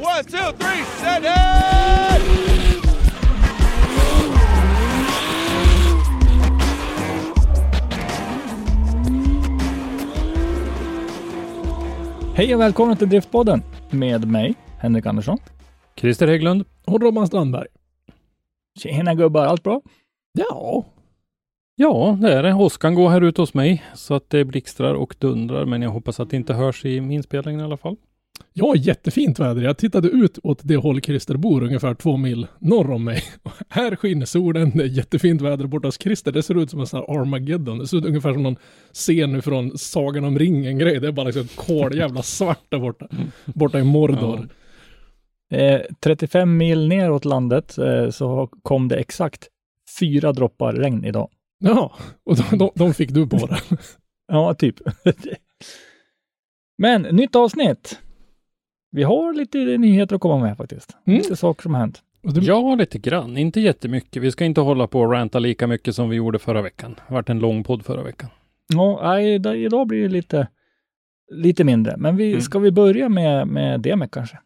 [0.00, 1.28] One, two, three, set it!
[12.34, 15.38] Hej och välkommen till Driftpodden med mig, Henrik Andersson.
[15.96, 16.64] Christer Hägglund.
[16.86, 17.66] Och Robban Strandberg.
[18.78, 19.80] Tjena gubbar, allt bra?
[20.32, 20.84] Ja,
[21.80, 22.54] Ja, det är det.
[22.54, 26.20] Åskan går här ute hos mig så att det blixtrar och dundrar, men jag hoppas
[26.20, 27.96] att det inte hörs i min spelning i alla fall.
[28.52, 29.62] Ja, jättefint väder.
[29.62, 33.22] Jag tittade ut åt det håll Christer bor, ungefär två mil norr om mig.
[33.42, 36.32] Och här skiner solen, det är jättefint väder borta hos Christer.
[36.32, 37.78] Det ser ut som en sån här Armageddon.
[37.78, 38.56] Det ser ut ungefär som någon
[38.92, 41.00] scen från Sagan om ringen-grej.
[41.00, 43.08] Det är bara liksom kol jävla svart där borta.
[43.44, 44.48] Borta i Mordor.
[45.50, 49.48] Eh, 35 mil neråt landet eh, så kom det exakt
[50.00, 51.30] fyra droppar regn idag.
[51.58, 51.92] Ja,
[52.24, 53.60] och de, de, de fick du på det.
[54.32, 54.76] Ja, typ.
[56.78, 57.98] Men nytt avsnitt.
[58.90, 60.96] Vi har lite nyheter att komma med faktiskt.
[61.06, 61.18] Mm.
[61.18, 62.02] Lite saker som har hänt.
[62.22, 63.36] Ja, lite grann.
[63.36, 64.22] Inte jättemycket.
[64.22, 66.94] Vi ska inte hålla på och ranta lika mycket som vi gjorde förra veckan.
[67.08, 68.28] Det vart en lång podd förra veckan.
[68.74, 70.48] Ja, nej, idag- idag blir det lite,
[71.34, 71.96] lite mindre.
[71.96, 72.40] Men vi, Mm.
[72.40, 74.38] ska vi börja med, med DMEC kanske?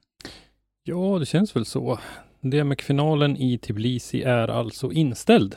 [0.85, 1.99] Ja, det känns väl så.
[2.41, 5.55] DMEC-finalen i Tbilisi är alltså inställd.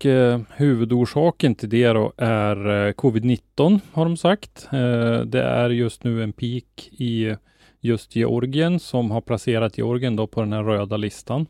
[0.00, 2.56] Och eh, huvudorsaken till det då är
[2.86, 4.68] eh, covid-19 har de sagt.
[4.72, 7.36] Eh, det är just nu en peak i
[7.80, 11.46] just Georgien som har placerat Georgien då på den här röda listan.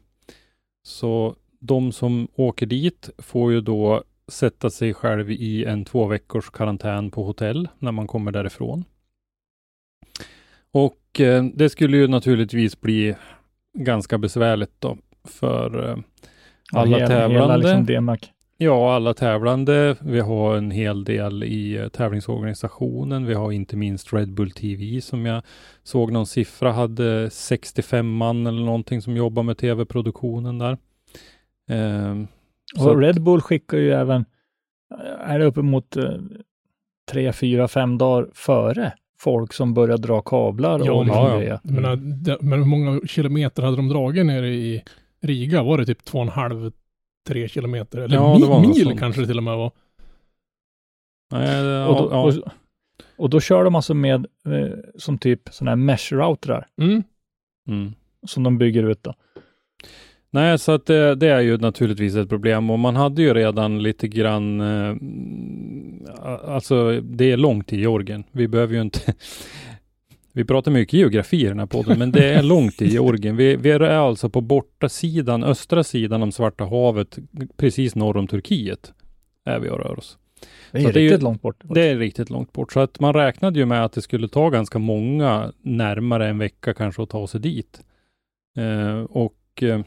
[0.82, 6.50] Så de som åker dit får ju då sätta sig själv i en två veckors
[6.50, 8.84] karantän på hotell när man kommer därifrån.
[10.72, 13.14] Och eh, det skulle ju naturligtvis bli
[13.78, 15.96] ganska besvärligt då för eh,
[16.72, 17.42] alla hela, tävlande.
[17.42, 17.86] Hela liksom.
[18.62, 19.96] Ja, alla tävlande.
[20.00, 23.26] Vi har en hel del i eh, tävlingsorganisationen.
[23.26, 25.42] Vi har inte minst Red Bull TV som jag
[25.82, 30.78] såg någon siffra hade 65 man eller någonting som jobbar med tv-produktionen där.
[32.76, 34.24] Så Och att- Red Bull skickar ju även,
[35.20, 36.10] är det uppemot eh,
[37.10, 41.36] tre, fyra, fem dagar före folk som börjar dra kablar Ja, och liksom ja, ja.
[41.38, 41.60] grejer.
[41.62, 44.82] Jag menar, det, men hur många kilometer hade de dragit nere i
[45.22, 45.62] Riga?
[45.62, 46.72] Var det typ två och en halv,
[47.28, 47.98] tre kilometer?
[47.98, 49.72] Eller Ja, mi- det var något mil kanske det till och med var.
[51.32, 52.34] Nej, det- Och, då, ja, och,
[53.16, 57.02] och då kör de alltså med eh, som typ sådana här mesh-routrar Mm.
[57.68, 57.92] mm.
[58.26, 59.14] som de bygger ut då.
[60.32, 63.82] Nej, så att det, det är ju naturligtvis ett problem och man hade ju redan
[63.82, 64.96] lite grann, eh,
[66.44, 68.24] alltså det är långt till Georgien.
[68.32, 69.14] Vi behöver ju inte,
[70.32, 73.36] vi pratar mycket geografi i den här podden, men det är långt till Georgien.
[73.36, 77.18] Vi, vi är alltså på borta sidan, östra sidan om Svarta havet,
[77.56, 78.92] precis norr om Turkiet
[79.44, 80.18] är vi och rör oss.
[80.72, 81.56] Det är Så riktigt det är ju- långt bort.
[81.74, 84.50] Det är riktigt långt bort, så att man räknade ju med att det skulle ta
[84.50, 87.80] ganska många, närmare en vecka kanske, att ta sig dit.
[88.56, 89.80] Eh, och eh,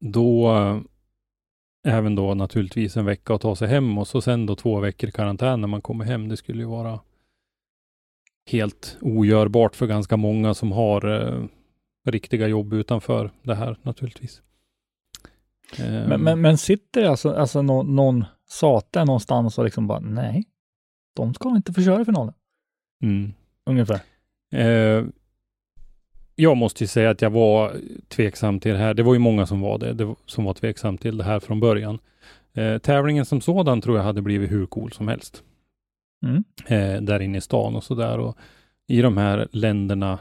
[0.00, 0.78] då eh,
[1.96, 5.08] även då naturligtvis en vecka att ta sig hem och så sen då två veckor
[5.08, 6.28] i karantän när man kommer hem.
[6.28, 7.00] Det skulle ju vara
[8.50, 11.44] helt ogörbart för ganska många som har eh,
[12.06, 14.42] riktiga jobb utanför det här naturligtvis.
[15.78, 20.44] Eh, Men, men, men sitter alltså, alltså någon, någon sate någonstans och liksom bara nej,
[21.16, 22.34] de ska inte få köra finalen.
[23.02, 23.32] mm.
[23.66, 24.00] Ungefär.
[24.54, 25.04] Eh,
[26.34, 27.76] jag måste ju säga att jag var
[28.08, 28.94] tveksam till det här.
[28.94, 31.60] Det var ju många som var det, det som var tveksam till det här från
[31.60, 31.98] början.
[32.52, 35.42] Eh, tävlingen som sådan tror jag hade blivit hur cool som helst.
[36.26, 36.44] Mm.
[36.66, 38.18] Eh, där inne i stan och sådär.
[38.18, 38.36] Och
[38.88, 40.18] i de här länderna,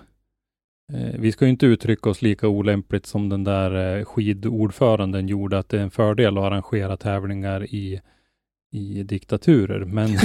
[0.94, 5.58] eh, vi ska ju inte uttrycka oss lika olämpligt som den där eh, skidordföranden gjorde,
[5.60, 8.02] att det är en fördel att arrangera tävlingar i
[8.72, 9.80] i diktaturer.
[9.86, 10.10] Men,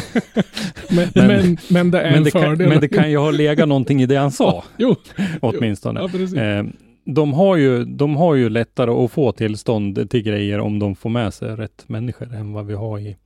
[0.91, 2.69] Men, Men- men, men, det är men, en det kan, fördel.
[2.69, 4.97] men det kan ju ha legat någonting i det han sa, Jo,
[5.41, 6.01] åtminstone.
[6.01, 6.39] ja, precis.
[6.39, 6.65] Eh,
[7.05, 11.11] de, har ju, de har ju lättare att få tillstånd till grejer om de får
[11.11, 13.17] med sig rätt människor än vad vi har i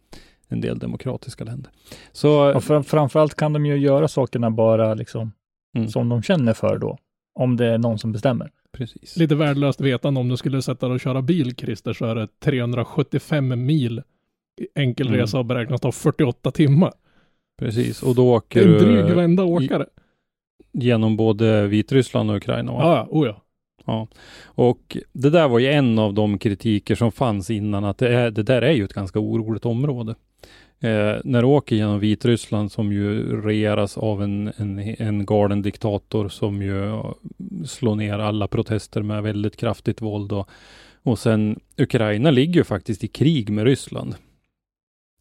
[0.49, 1.71] en del demokratiska länder.
[2.13, 5.33] Så Och fram, framförallt kan de ju göra sakerna bara liksom
[5.77, 5.89] Mm.
[5.89, 6.99] som de känner för då.
[7.35, 8.51] Om det är någon som bestämmer.
[8.73, 9.17] precis.
[9.17, 12.29] Lite värdelöst vetande om du skulle sätta dig och köra bil, Christer, så är det
[12.41, 14.03] 375 mil
[14.75, 15.21] enkel Mm.
[15.21, 16.93] resa och beräknas ta 48 timmar.
[17.59, 18.03] precis.
[18.03, 19.87] Och då Det åker är en du dryg vända åkare.
[20.73, 22.73] genom både Vitryssland och Ukraina.
[22.73, 22.79] va?
[22.83, 24.09] Ja, ja, oh ja.
[24.45, 28.31] Och det där var ju en av de kritiker som fanns innan, att det, är,
[28.31, 30.15] det där är ju ett ganska oroligt område.
[30.81, 36.29] Eh, när du åker genom Vitryssland som ju regeras av en, en, en galen diktator
[36.29, 37.13] som ju eh,
[37.65, 40.49] slår ner alla protester med väldigt kraftigt våld och,
[41.03, 44.15] och sen Ukraina ligger ju faktiskt i krig med Ryssland.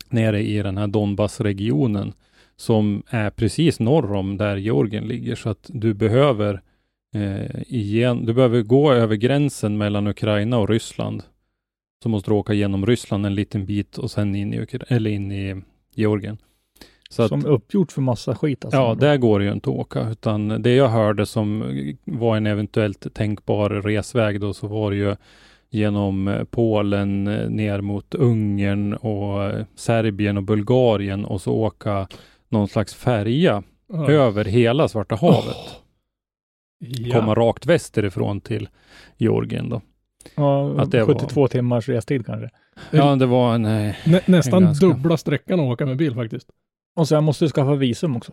[0.09, 2.13] Nere i den här Donbassregionen
[2.55, 6.61] som är precis norr om där Georgien ligger så att du behöver
[7.15, 11.23] eh, igen, du behöver gå över gränsen mellan Ukraina och Ryssland.
[12.03, 15.09] Så måste du åka genom Ryssland en liten bit och sen in i, Ukra- eller
[15.09, 15.61] in i
[15.95, 16.37] Georgien.
[17.09, 18.77] Så att, som är uppgjort för massa skit alltså.
[18.79, 21.63] ja, där går det ju inte att åka, utan det jag hörde som
[22.05, 25.15] var en eventuellt tänkbar resväg då, så var det ju
[25.69, 32.07] genom eh, Polen eh, ner mot Ungern och eh, Serbien och Bulgarien och så åka
[32.49, 34.11] någon slags färja ja.
[34.11, 35.81] över hela Svarta havet.
[36.79, 37.19] Ja.
[37.19, 38.69] Komma rakt västerifrån till
[39.17, 39.81] Georgien då.
[40.35, 42.49] Ja, att det var- 72 timmars restid kanske.
[42.91, 43.65] Ja, det var en...
[43.65, 46.47] eh, Nä, nästan ganska- dubbla sträckan att åka med bil faktiskt.
[46.95, 48.31] Och sen måste du skaffa visum också.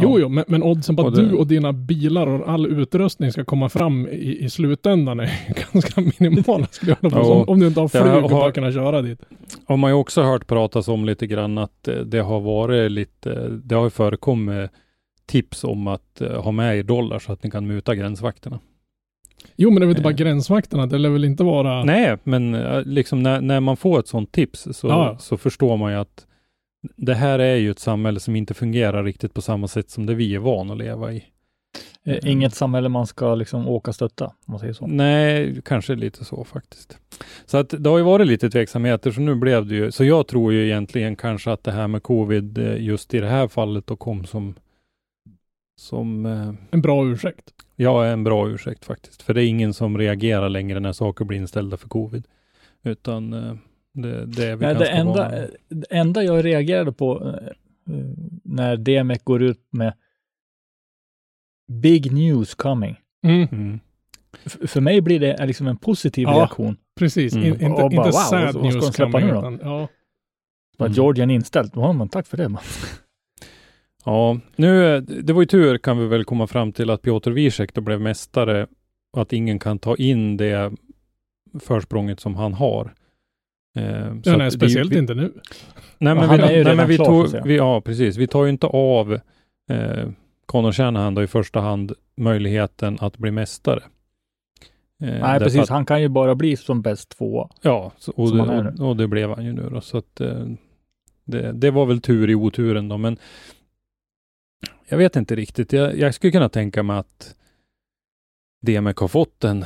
[0.00, 3.32] Jo, jo, men, men oddsen på att det- du och dina bilar och all utrustning
[3.32, 5.30] ska komma fram i, i slutändan är
[5.72, 7.34] ganska minimala skulle jag Ja, påstå.
[7.34, 9.20] Om, om du inte har flyg har- och bara kunna köra dit.
[9.66, 13.48] har man ju också hört pratas om lite grann att eh, det har varit lite,
[13.64, 14.70] det har ju förekommit
[15.26, 18.58] tips om att eh, ha med er dollar så att ni kan muta gränsvakterna.
[19.60, 20.16] Jo, men det är väl inte bara Eh.
[20.16, 20.86] gränsvakterna.
[20.86, 21.84] Det lär väl inte vara...
[21.84, 25.16] Nej, men eh, liksom när, när man får ett sånt tips så, Ja.
[25.20, 26.26] så förstår man ju att
[26.96, 30.14] det här är ju ett samhälle som inte fungerar riktigt på samma sätt som det
[30.14, 31.16] vi är vana att leva i.
[31.16, 31.22] Eh,
[32.12, 32.18] Mm.
[32.26, 34.86] Inget samhälle man ska liksom åka och stötta, om man säger så.
[34.86, 36.98] Nej, kanske lite så faktiskt.
[37.46, 40.26] Så att det har ju varit lite tveksamheter, så nu blev det ju, så jag
[40.26, 43.96] tror ju egentligen kanske att det här med covid just i det här fallet då
[43.96, 44.54] kom som,
[45.76, 46.26] som,
[46.70, 47.44] En bra ursäkt.
[47.78, 49.22] Ja, en bra ursäkt faktiskt.
[49.22, 52.26] För det är ingen som reagerar längre när saker blir inställda för covid.
[52.82, 53.54] Utan eh,
[53.94, 57.46] det, det är vi Nej, ganska det, enda, vana det enda jag reagerade på eh,
[57.96, 58.04] eh,
[58.44, 59.92] när DMEC går ut med
[61.72, 62.96] Big news coming.
[63.26, 63.80] Mm, Mm.
[64.66, 66.34] För mig blir det liksom en positiv Ja.
[66.38, 66.76] reaktion.
[66.98, 67.32] precis.
[67.34, 67.46] Mm.
[67.46, 69.88] In, inte bara, inte wow, sad news coming, utan, ja.
[70.78, 70.94] Bara Mm.
[70.96, 71.72] Georgien inställt.
[71.76, 72.48] Ja, men tack för det.
[72.48, 72.62] man.
[74.04, 77.74] Ja, nu, det var ju tur kan vi väl komma fram till att Piotr Wiesek
[77.74, 78.66] då blev mästare
[79.12, 80.72] och att ingen kan ta in det
[81.60, 82.94] försprånget som han har.
[83.78, 85.32] Eh, så Ja, nej, speciellt vi, inte nu.
[85.98, 88.16] Nej, men vi, nej, men vi klar, tog, vi, ja, precis.
[88.16, 89.12] Vi tar ju inte av
[89.70, 90.08] eh,
[90.46, 93.82] Conor Shanahan då i första hand möjligheten att bli mästare.
[95.02, 95.60] Eh, Nej, precis.
[95.60, 97.48] Att, Han kan ju bara bli som bäst tvåa.
[97.62, 99.80] ja, så, och, det, och, och det blev han ju nu då.
[99.80, 100.46] Så att eh,
[101.24, 103.16] det, det var väl tur i oturen då, men
[104.88, 105.72] jag vet inte riktigt.
[105.72, 107.34] Jag, jag skulle kunna tänka mig att
[108.66, 109.64] DMEC har fått en,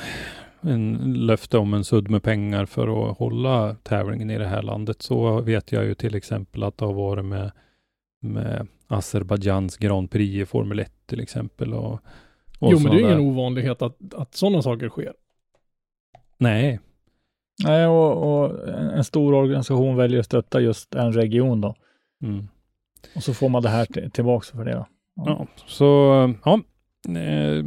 [0.61, 5.03] en löfte om en sudd med pengar för att hålla tävlingen i det här landet.
[5.03, 7.53] Så vet jag ju till exempel att det har varit med,
[8.21, 11.75] med Azerbajdzjans Grand Prix i Formel 1 till exempel.
[11.75, 12.01] Och, och
[12.73, 13.21] Jo, men det är sådana ingen där.
[13.33, 15.13] ovanlighet att, att sådana saker sker.
[16.39, 16.81] Nej,
[17.65, 21.75] Nej, och, och en en stor organisation väljer att stötta just en region då.
[22.23, 22.49] mm.
[23.17, 24.87] Och så får man det här till, tillbaks för det då.
[25.15, 25.85] Ja, så
[26.45, 26.61] ja.
[27.21, 27.65] Eh,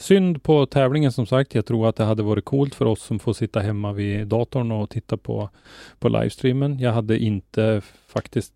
[0.00, 1.54] synd på tävlingen som sagt.
[1.54, 4.72] Jag tror att det hade varit coolt för oss som får sitta hemma vid datorn
[4.72, 5.50] och titta på,
[5.98, 6.78] på livestreamen.
[6.78, 8.54] Jag hade inte faktiskt,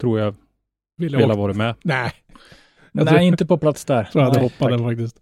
[0.00, 0.34] tror jag,
[0.96, 1.74] Vill jag velat vara med.
[1.82, 2.12] Nej,
[2.92, 4.04] Jag Nej, tror- inte på plats där.
[4.04, 5.16] tror jag hade hoppat den faktiskt.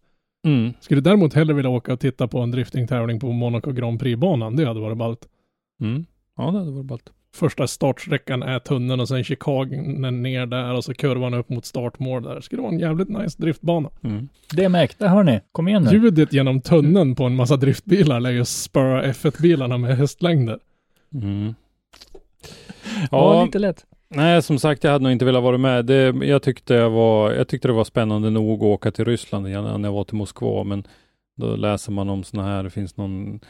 [0.46, 0.72] Mm.
[0.80, 4.56] Skulle däremot hellre vilja åka och titta på en driftingtävling på Monaco Grand Prix-banan.
[4.56, 5.28] Det hade varit ballt.
[5.80, 6.04] Mm.
[6.36, 7.12] Ja, det hade varit ballt.
[7.34, 9.66] Första startsträckan är tunneln och sen Chicago
[10.10, 12.34] ner där och så kurvan upp mot startmål där.
[12.34, 13.90] Det skulle vara en jävligt nice driftbana.
[14.02, 14.28] Mm.
[14.54, 14.98] Det är mäkt.
[14.98, 15.40] Där hör ni.
[15.52, 15.90] Kom igen nu.
[15.90, 20.58] Ljudet genom tunneln på en massa driftbilar lär ju spöa F1-bilarna med hästlängder.
[21.14, 21.54] Mm.
[23.10, 23.84] Ja, Ja, lite lätt.
[24.08, 25.86] nej, som sagt, jag hade nog inte velat vara med.
[25.86, 29.48] Det, jag, tyckte jag, var, jag tyckte det var spännande nog att åka till Ryssland
[29.48, 30.84] igen när jag var till Moskva, men
[31.36, 33.40] då läser man om sådana här, det finns någon,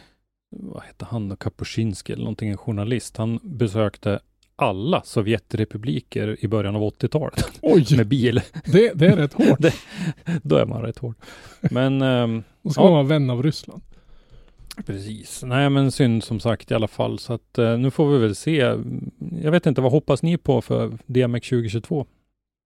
[0.51, 3.17] vad heter han då, Kapuscinski eller någonting, en journalist.
[3.17, 4.21] Han besökte
[4.57, 8.41] alla Sovjetrepubliker i början av 80-talet Oj, med bil.
[8.65, 9.59] det, det är rätt hårt.
[10.43, 11.15] Då är man rätt hård.
[11.61, 12.85] Men ehm, Då ska Ja.
[12.85, 13.83] man vara vän av Ryssland.
[14.87, 15.43] precis.
[15.47, 17.19] Nej men synd som sagt i alla fall.
[17.19, 18.75] Så att eh, nu får vi väl se.
[19.43, 22.07] Jag vet inte, vad hoppas ni på för DMX 2022?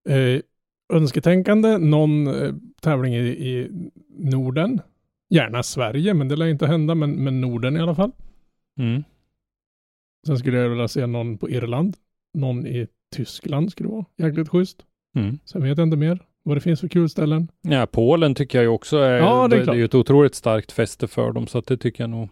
[0.09, 0.39] Eh,
[0.93, 3.69] önsketänkande, någon eh, tävling i, i
[4.19, 4.81] Norden.
[5.29, 8.11] Gärna Sverige, men det lär inte hända, men, men Norden i alla fall.
[8.79, 9.03] Mm.
[10.27, 11.95] Sen skulle jag vilja se någon på Irland.
[12.33, 14.85] Någon i Tyskland skulle vara jäkligt schysst.
[15.15, 15.39] Mm.
[15.45, 17.47] Sen vet jag inte mer vad det finns för kul ställen.
[17.61, 20.35] Ja, Polen tycker jag ju också är, Ja, det är det, det är ett otroligt
[20.35, 22.29] starkt fäste för dem, så att det tycker jag nog.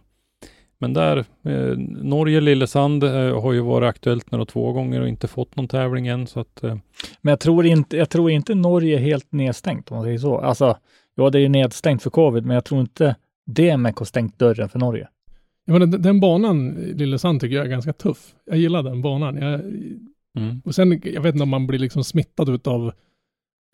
[0.78, 5.28] Men där, eh, Norge, Lillesand eh, har ju varit aktuellt några två gånger och inte
[5.28, 6.76] fått någon tävling än, så att eh,
[7.20, 10.38] Men jag tror inte, jag tror inte Norge är helt nedstängt om man säger så.
[10.38, 10.78] Alltså,
[11.14, 13.16] ja, det är ju nedstängt för covid, men jag tror inte
[13.46, 15.08] DMEC har stängt dörren för Norge.
[15.64, 18.34] Jag menar, den, den banan, Lillesand, tycker jag är ganska tuff.
[18.44, 19.36] Jag gillar den banan.
[19.36, 19.60] Jag,
[20.38, 20.62] mm.
[20.64, 22.92] och sen, jag vet inte om man blir liksom smittad utav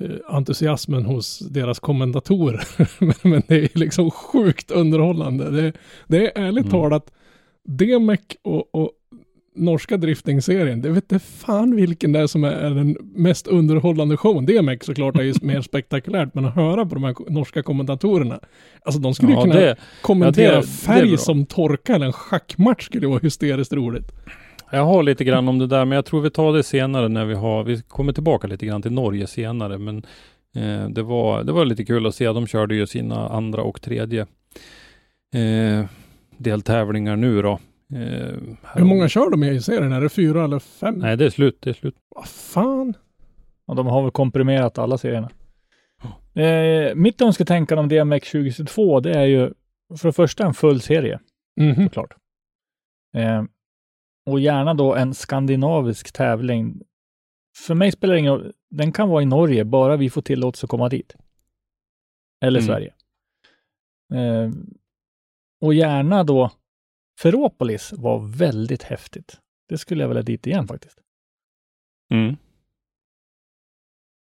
[0.02, 2.64] eh, entusiasmen hos deras kommentatorer.
[3.04, 5.50] men, men det är liksom sjukt underhållande.
[5.50, 5.72] Det,
[6.08, 6.70] det är ärligt Mm.
[6.70, 7.12] talat,
[7.68, 8.90] DMEC och, och
[9.60, 14.46] norska driftingserien, det vet inte fan vilken det är som är, den mest underhållande showen.
[14.46, 18.40] DMEC såklart är ju mer spektakulärt, men att höra på de här norska kommentatorerna,
[18.82, 21.16] alltså de skulle ju ja, kunna det, kommentera ja, det- det är färg bra.
[21.18, 24.12] som torkar eller en schackmatch skulle vara hysteriskt roligt.
[24.72, 27.24] jag har lite grann om det där, men jag tror vi tar det senare när
[27.24, 29.96] vi har, vi kommer tillbaka lite grann till Norge senare, men
[30.56, 32.26] eh, det, var, det var lite kul att se.
[32.26, 34.20] De körde ju sina andra och tredje
[35.34, 35.84] eh,
[36.36, 37.58] deltävlingar nu då.
[37.92, 38.36] Eh,
[38.74, 39.92] Hur många kör de i serien?
[39.92, 40.94] Är det fyra eller fem?
[40.94, 41.58] Nej, det är slut.
[41.60, 41.94] Det är slut.
[42.08, 42.94] Vad fan?
[43.66, 45.30] Och de har väl komprimerat alla serierna.
[46.34, 49.52] Eh, mitt önsketänkande om DMX 2022, det är ju
[50.00, 51.20] för det första en full serie,
[51.60, 51.84] Mhm.
[51.84, 52.14] såklart.
[53.16, 53.44] Eh,
[54.26, 56.82] och gärna då en skandinavisk tävling.
[57.66, 58.52] För mig spelar det ingen roll.
[58.70, 61.16] Den kan vara i Norge, bara vi får tillåtelse att komma dit.
[62.44, 62.66] Eller Mm.
[62.66, 62.94] Sverige.
[64.14, 64.50] Eh,
[65.60, 66.50] och gärna då,
[67.22, 69.40] Ferropolis var väldigt häftigt.
[69.68, 70.98] Det skulle jag vilja dit igen faktiskt.
[72.12, 72.36] Mm.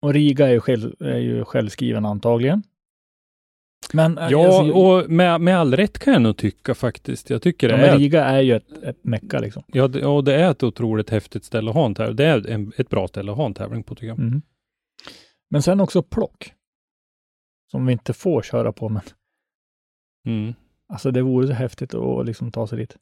[0.01, 2.63] Och Riga är ju, själv, är ju självskriven antagligen.
[3.93, 7.29] Men, eh, Ja, alltså, och med, med all rätt kan jag nog tycka faktiskt.
[7.29, 9.63] Jag tycker det ja, men är, Riga är ju ett, ett mecka liksom.
[9.67, 12.15] ja, det, och det är ett otroligt häftigt ställe att ha en tävling.
[12.15, 14.19] Det är en, ett bra ställe att ha en tävling på tycker jag.
[14.19, 14.41] Mm.
[15.49, 16.53] Men sen också plock.
[17.71, 19.01] Som vi inte får köra på, men
[20.25, 20.53] Mm.
[20.93, 22.97] Alltså det vore så häftigt att liksom ta sig dit.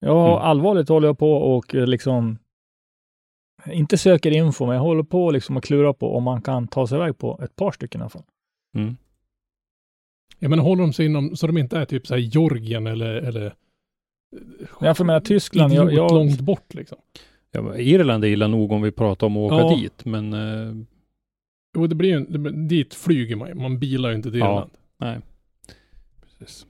[0.00, 0.42] Ja, Mm.
[0.42, 2.38] allvarligt håller jag på och eh, liksom
[3.66, 6.86] inte söker info, men jag håller på liksom att klura på om man kan ta
[6.86, 8.22] sig iväg på ett par stycken i alla fall.
[8.76, 8.96] Mm.
[10.38, 13.14] Jag menar, håller de sig inom, så de inte är typ så här Georgien eller,
[13.14, 13.54] eller
[14.80, 16.98] Jag för menar Tyskland, jag, jag, långt bort liksom.
[17.50, 19.76] Ja, men Irland är illa nog om vi pratar om att åka Ja.
[19.76, 20.74] dit, men eh,
[21.76, 23.54] Jo, det blir ju, det, dit flyger man ju.
[23.54, 24.46] Man bilar ju inte till Ja.
[24.52, 24.70] Irland.
[24.98, 25.18] nej.
[26.40, 26.66] Precis.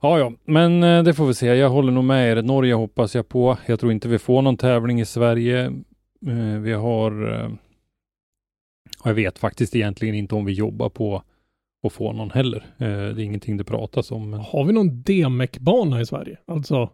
[0.00, 1.46] Ja, ja, men eh, det får vi se.
[1.46, 2.42] Jag håller nog med er.
[2.42, 3.58] Norge hoppas jag på.
[3.66, 5.64] Jag tror inte vi får någon tävling i Sverige.
[6.26, 7.32] Eh, Vi har...
[7.44, 7.50] eh,
[9.04, 11.22] Jag vet faktiskt egentligen inte om vi jobbar på
[11.86, 12.64] att få någon heller.
[12.78, 14.30] Det är ingenting det pratas om.
[14.30, 14.40] Men...
[14.40, 16.38] Har vi någon DMEC-bana i Sverige?
[16.46, 16.90] Alltså,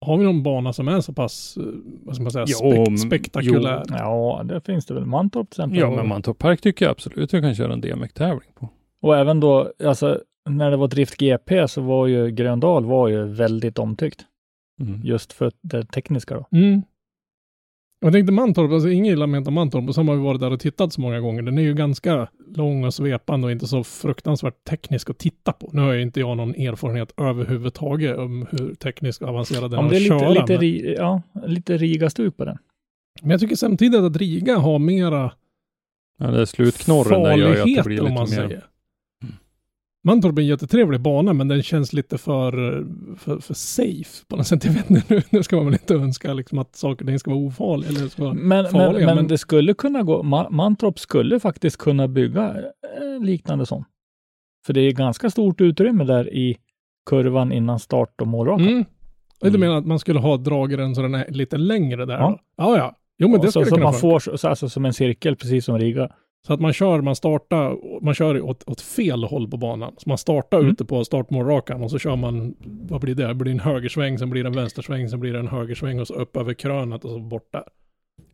[0.00, 1.58] har vi någon bana som är så pass,
[2.02, 3.84] vad ska man säga, Ja, spek- spektakulär?
[3.88, 5.06] ja, det finns det väl.
[5.06, 5.78] Mantorp till exempel.
[5.78, 8.68] Ja, men Mantorp Park tycker jag absolut vi kan köra en DMX-tävling på.
[9.02, 13.24] Och även då, alltså när det var Drift GP så var ju Gröndal var ju
[13.24, 14.24] väldigt omtyckt.
[14.80, 15.00] Mm.
[15.04, 16.46] Just för det tekniska då.
[16.58, 16.82] Mm.
[18.00, 20.60] Jag tänkte Mantorp, alltså ingen gillar Menta Mantorp och så har vi varit där och
[20.60, 21.42] tittat så många gånger.
[21.42, 25.70] Den är ju ganska lång och svepande och inte så fruktansvärt teknisk att titta på.
[25.72, 29.92] Nu har ju inte jag någon erfarenhet överhuvudtaget om hur tekniskt avancerad den är att
[29.92, 30.28] lite, köra.
[30.28, 32.58] lite, men, ja, lite Riga-stuk på den.
[33.22, 35.32] men jag tycker samtidigt att Riga har mera
[36.18, 38.36] Ja, det är slutknorren där gör att det blir om lite man mer...
[38.36, 38.64] säger.
[40.04, 42.52] Mantorp är en jättetrevlig bana men den känns lite för,
[43.18, 44.64] för, för safe på något sätt.
[44.64, 47.18] Jag vet inte, nu, nu ska man väl inte önska liksom att saker och ting
[47.18, 49.06] ska vara ofarliga eller ska vara Men, men, farliga.
[49.06, 53.84] men, Men, det skulle kunna gå, Ma- Mantorp skulle faktiskt kunna bygga eh, liknande sån.
[54.66, 56.56] För det är ganska stort utrymme där i
[57.10, 58.68] kurvan innan start och målrakan.
[58.68, 58.84] mm.
[59.40, 59.60] Du Mm.
[59.60, 62.14] menar att man skulle ha dragit den så den är lite längre där?
[62.18, 62.28] Ja.
[62.30, 62.38] då?
[62.56, 62.76] ja.
[62.76, 62.96] ja.
[63.18, 64.20] Jo men det Och så, skulle så kunna man funka.
[64.20, 66.10] får så, alltså som en cirkel, precis som Riga.
[66.46, 69.92] Så att man kör, man startar, man kör åt, åt fel håll på banan.
[69.98, 70.70] Så man startar Mm.
[70.70, 72.54] ute på startmålrakan och så kör man,
[72.88, 73.26] vad blir det?
[73.26, 76.06] Det blir en högersväng, sen blir det en vänstersväng, sen blir det en högersväng och
[76.06, 77.62] så upp över krönet och så bort där.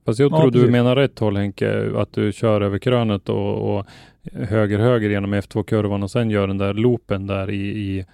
[0.06, 0.70] Fast jag Ja, tror du precis.
[0.72, 3.86] menar rätt håll Henke, att du kör över krönet och, och
[4.32, 8.04] höger höger genom F2-kurvan och sen gör den där loopen där i, i,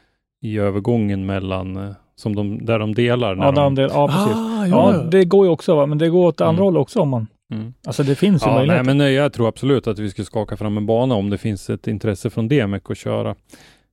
[0.42, 3.34] i övergången mellan, eh, som de, där de delar.
[3.34, 4.36] När Ja, de, de del, ja, precis.
[4.36, 5.86] Ah, ja, det går ju också, va?
[5.86, 6.62] men det går åt andra Mm.
[6.64, 7.26] håll också om man...
[7.54, 7.74] Mm.
[7.86, 8.84] Alltså det finns ju Ja, nej, möjligheter.
[8.84, 11.70] men nej, jag tror absolut att vi skulle skaka fram en bana om det finns
[11.70, 13.30] ett intresse från DMEC att köra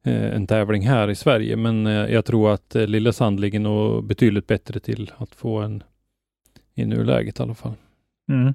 [0.06, 1.56] eh, en tävling här i Sverige.
[1.56, 5.84] Men eh, jag tror att eh, Lillesand ligger nog betydligt bättre till att få en
[6.76, 7.74] i nuläget i alla fall.
[8.32, 8.54] Mm.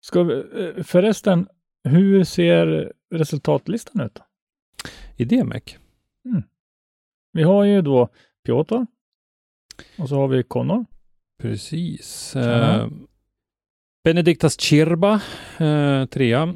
[0.00, 1.48] Ska vi, eh, förresten,
[1.84, 4.14] hur ser resultatlistan ut?
[4.14, 4.22] Då?
[5.16, 5.62] I DMEC?
[7.32, 8.08] Vi har ju då
[8.46, 8.86] Piotr
[9.98, 10.84] och så har vi Connor.
[11.42, 12.30] Precis.
[12.32, 12.90] Tjena.
[14.04, 15.20] Benediktas Chirba,
[15.58, 16.54] eh, trea.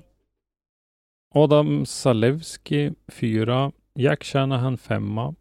[1.35, 3.73] Adam Salewski, fyra.
[3.95, 5.35] Jack Shanahan, femma.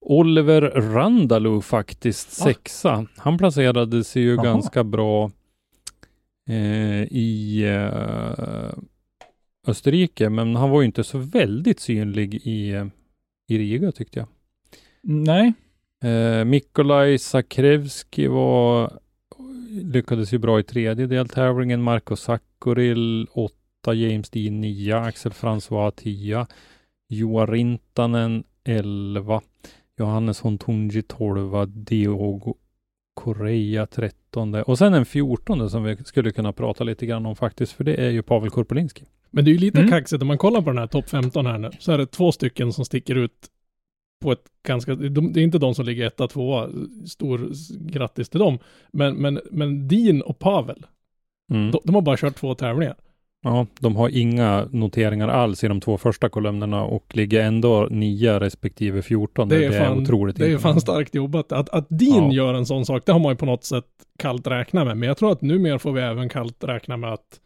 [0.00, 2.44] Oliver Randalu faktiskt, Va?
[2.44, 3.06] sexa.
[3.16, 4.44] Han placerade sig ju Jaha.
[4.44, 5.30] ganska bra
[6.48, 8.72] eh, i eh,
[9.66, 12.86] Österrike, men han var ju inte så väldigt synlig i, eh,
[13.48, 14.28] i Riga tyckte jag.
[15.02, 15.52] Nej,
[16.02, 18.98] Eh, Mikolaj Sakrevski var,
[19.70, 21.82] lyckades ju bra i tredje deltävlingen.
[21.82, 26.46] Marco Sakkoril 8, James Dean 9, Axel François 10,
[27.08, 29.40] Joa Rintanen 11,
[29.98, 32.54] Johannes Hontunji 12, Diogo
[33.14, 37.72] Correa 13 och sen en 14 som vi skulle kunna prata lite grann om faktiskt,
[37.72, 39.04] för det är ju Pavel Korpolinski.
[39.30, 39.90] Men det är ju lite Mm.
[39.90, 42.32] kaxigt, om man kollar på den här topp 15 här nu, så är det två
[42.32, 43.32] stycken som sticker ut
[44.20, 46.68] på ett ganska, de, det är inte de som ligger etta, tvåa,
[47.06, 47.50] stor
[47.92, 48.58] grattis till dem.
[48.92, 50.86] Men, men, men Dean och Pavel,
[51.52, 51.70] Mm.
[51.70, 52.94] de, de har bara kört två tävlingar.
[53.42, 58.40] Ja, de har inga noteringar alls i de två första kolumnerna och ligger ändå 9
[58.40, 59.48] respektive 14.
[59.48, 61.52] Det är, fan, otroligt det är fan starkt jobbat.
[61.52, 62.32] Att, att Dean Ja.
[62.32, 63.84] gör en sån sak, det har man ju på något sätt
[64.18, 64.96] kallt räkna med.
[64.96, 67.40] Men jag tror att numera får vi även kallt räkna med att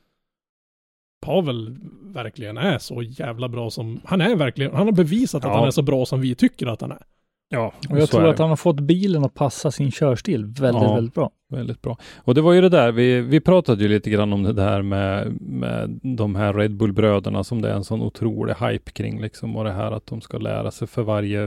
[1.24, 5.56] Pavel verkligen är så jävla bra som, han är verkligen, han har bevisat att Ja.
[5.58, 7.02] han är så bra som vi tycker att han är.
[7.48, 10.94] Ja, och jag tror att han har fått bilen att passa sin körstil väldigt, Ja.
[10.94, 11.30] väldigt bra.
[11.52, 11.98] Väldigt bra.
[12.16, 14.82] Och det var ju det där, vi, vi pratade ju lite grann om det där
[14.82, 19.56] med, med de här Red Bull-bröderna som det är en sån otrolig hype kring liksom
[19.56, 21.42] och det här att de ska lära sig för varje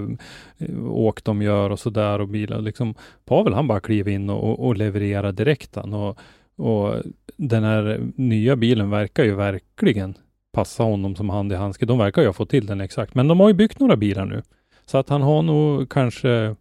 [0.57, 2.95] eh, åk de gör och sådär och bilar liksom.
[3.25, 6.17] Pavel han bara kliver in och, och, och levererar direkt han och,
[6.57, 6.95] och
[7.37, 10.17] den här nya bilen verkar ju verkligen
[10.53, 11.85] passa honom som hand i handske.
[11.85, 14.25] De verkar ju ha fått till den exakt, men de har ju byggt några bilar
[14.25, 14.41] nu.
[14.85, 16.55] Så att han har nog kanske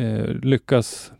[0.00, 1.12] eh, lyckats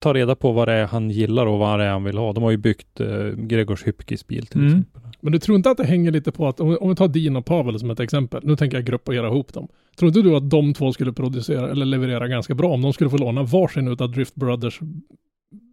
[0.00, 2.32] ta reda på vad det är han gillar och vad det är han vill ha.
[2.32, 4.68] De har ju byggt eh, Gregors Hypkis bil till Mm.
[4.72, 5.02] exempel.
[5.20, 7.36] Men du tror inte att det hänger lite på att, om, om vi tar Dean
[7.36, 9.68] och Pavel som ett exempel, nu tänker jag gruppera ihop dem.
[9.96, 13.10] Tror inte du att de två skulle producera eller leverera ganska bra om de skulle
[13.10, 14.80] få låna varsin utav Drift Brothers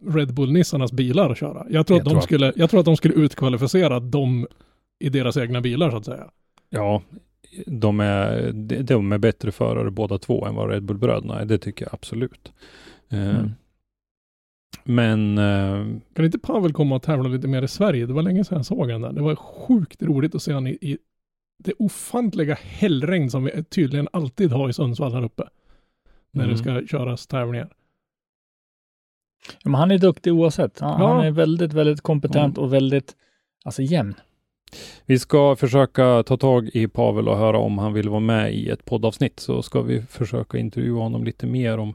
[0.06, 1.66] Red Bull-nissarnas bilar och köra?
[1.70, 4.46] Jag tror, Jag att de tror att- skulle, jag tror att de skulle utkvalificera dem
[4.98, 6.30] i deras egna bilar så att säga.
[6.70, 7.02] Ja,
[7.66, 11.44] de är, de, är bättre förare båda två än vad Red Bull-bröderna är.
[11.44, 12.52] Det tycker jag absolut.
[13.08, 13.50] Eh, Mm.
[14.84, 18.06] Men eh, Kan inte Pavel komma och tävla lite mer i Sverige?
[18.06, 19.12] Det var länge sedan jag såg han där.
[19.12, 20.98] Det var sjukt roligt att se han i, i
[21.58, 25.42] det ofantliga hällregn som vi tydligen alltid har i Sundsvall här uppe.
[26.30, 26.56] När Mm.
[26.56, 27.68] det ska köras tävlingar.
[29.64, 30.80] Men han är duktig oavsett.
[30.80, 31.08] Han, Ja.
[31.14, 33.16] han är väldigt, väldigt kompetent och väldigt,
[33.64, 34.14] alltså jämn.
[35.06, 38.68] vi ska försöka ta tag i Pavel och höra om han vill vara med i
[38.70, 39.40] ett poddavsnitt.
[39.40, 41.94] Så ska vi försöka intervjua honom lite mer om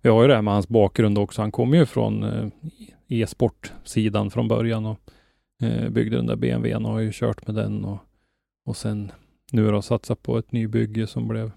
[0.00, 1.40] Vi har ju det här med hans bakgrund också.
[1.42, 2.48] Han kommer ju från eh,
[3.08, 4.98] e-sportsidan från början och
[5.62, 7.98] eh, byggde den där BMWn och har ju kört med den och,
[8.66, 9.12] och sen
[9.52, 11.50] nu då satsat på ett nybygge som blev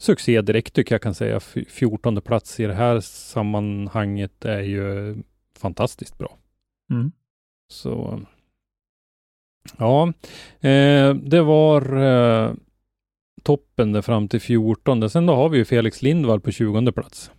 [0.00, 1.36] succé direkt tycker jag kan säga.
[1.36, 5.16] F- 14 plats i det här sammanhanget är ju
[5.58, 6.36] fantastiskt bra.
[6.90, 7.12] Mm.
[7.72, 8.20] Så
[9.78, 10.12] ja,
[10.60, 12.52] eh, det var eh,
[13.42, 15.10] toppen där fram till 14.
[15.10, 17.30] Sen då har vi ju Felix Lindvall på 20 plats.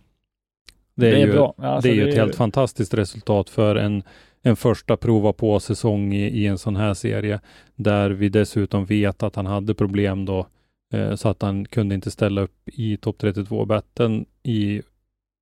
[0.94, 1.54] Det är, ju, bra.
[1.58, 4.02] Alltså, det är ju ett helt fantastiskt resultat för en,
[4.42, 7.40] en första prova på säsong i, i en sån här serie,
[7.76, 10.46] där vi dessutom vet att han hade problem då,
[11.16, 14.82] så att han kunde inte ställa upp i topp 32 batten i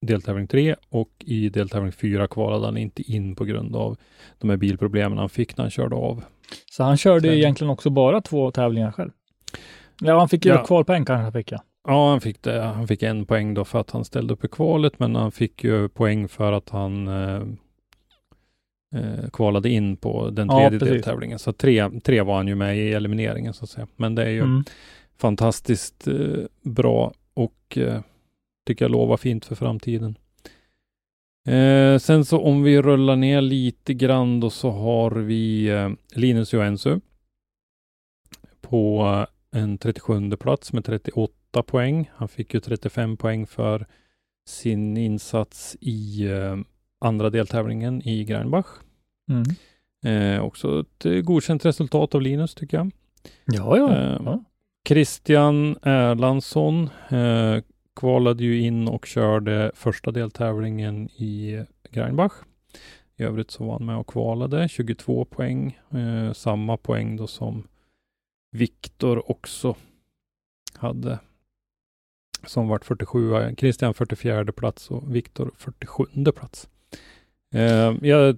[0.06, 3.96] deltävling 3 och i deltävling 4 kvalade han inte in på grund av
[4.38, 6.24] de här bilproblemen han fick när han körde av.
[6.70, 9.10] Så han körde Sen- egentligen också bara två tävlingar själv.
[10.00, 10.64] Ja, han fick ju Ja.
[10.64, 11.60] kvalpoäng kanske fick jag.
[11.88, 12.60] Ja, han fick det.
[12.62, 15.64] Han fick en poäng då för att han ställde upp i kvalet, men han fick
[15.64, 17.42] ju poäng för att han eh,
[18.94, 20.94] eh, kvalade in på den Ja, tredje precis.
[20.94, 21.38] deltävlingen.
[21.38, 23.86] Så tre, tre var han ju med i elimineringen så att säga.
[23.96, 24.64] Men det är ju Mm.
[25.20, 28.00] Fantastiskt eh, bra och eh,
[28.66, 30.18] tycker jag lovar fint för framtiden.
[31.46, 36.52] Eh, sen så om vi rullar ner lite grann då så har vi eh, Linus
[36.52, 37.00] Joensuu
[38.60, 39.02] på
[39.52, 42.10] eh, en 37 plats med 38 poäng.
[42.14, 43.86] Han fick ju 35 poäng för
[44.46, 46.56] sin insats i eh,
[47.00, 48.66] andra deltävlingen i Greinbach.
[49.30, 49.44] Mm.
[50.04, 52.90] Eh, också ett godkänt resultat av Linus tycker jag.
[53.44, 53.96] Ja, ja.
[53.96, 54.44] Eh, ja.
[54.88, 57.62] Christian Erlandsson eh,
[57.96, 62.32] kvalade ju in och körde första deltävlingen i Greinbach.
[63.16, 65.78] I övrigt så var han med och kvalade, 22 poäng.
[65.90, 67.68] Eh, samma poäng då som
[68.50, 69.76] Viktor också
[70.74, 71.18] hade.
[72.46, 76.68] Som vart 47, Christian 44 plats och Viktor 47 plats.
[77.54, 78.36] Eh, jag är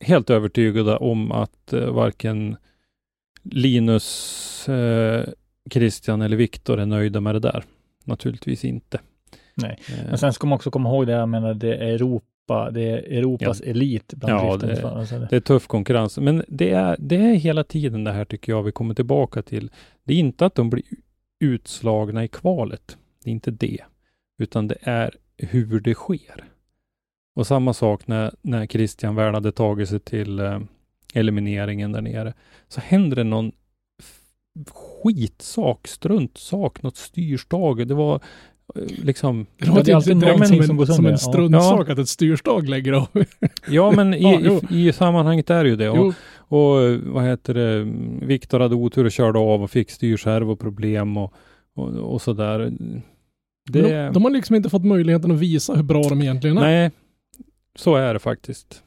[0.00, 2.56] helt övertygad om att eh, varken
[3.42, 5.28] Linus, eh,
[5.70, 7.64] Christian eller Viktor är nöjda med det där.
[8.04, 9.00] Naturligtvis inte.
[9.54, 9.78] Nej.
[9.88, 12.82] Eh, Men sen ska man också komma ihåg det, jag menar det är Europa, det
[12.82, 16.96] är Europas elit bland Ja, det- förare, alltså det- är tuff konkurrens, men det är,
[16.98, 19.70] det är hela tiden det här tycker jag vi kommer tillbaka till.
[20.04, 20.84] Det är inte att de blir
[21.40, 22.96] utslagna i kvalet.
[23.24, 23.80] Det är inte det,
[24.38, 26.44] utan det är hur det sker.
[27.34, 30.60] Och samma sak när, när Christian väl hade tagit sig till eh,
[31.14, 32.34] elimineringen där nere,
[32.68, 33.52] så händer det någon
[35.02, 37.88] skitsak, struntsak, något styrstag.
[37.88, 38.14] Det var
[38.74, 41.10] eh, liksom Det låter är alltid inte direkt någonting som som en, går som sönder.
[41.10, 41.18] en Ja.
[41.60, 43.06] struntsak att ett styrstag lägger av.
[43.68, 45.88] Ja, men i, Ja, i, i sammanhanget är det ju det.
[45.88, 47.84] Och, och vad heter det,
[48.26, 51.32] Viktor hade otur och körde av och fick styrservoproblem och,
[51.76, 52.58] och, och sådär.
[53.70, 56.58] Det, men de, de har liksom inte fått möjligheten att visa hur bra de egentligen
[56.58, 56.62] är.
[56.62, 56.90] nej,
[57.78, 58.82] så är det faktiskt.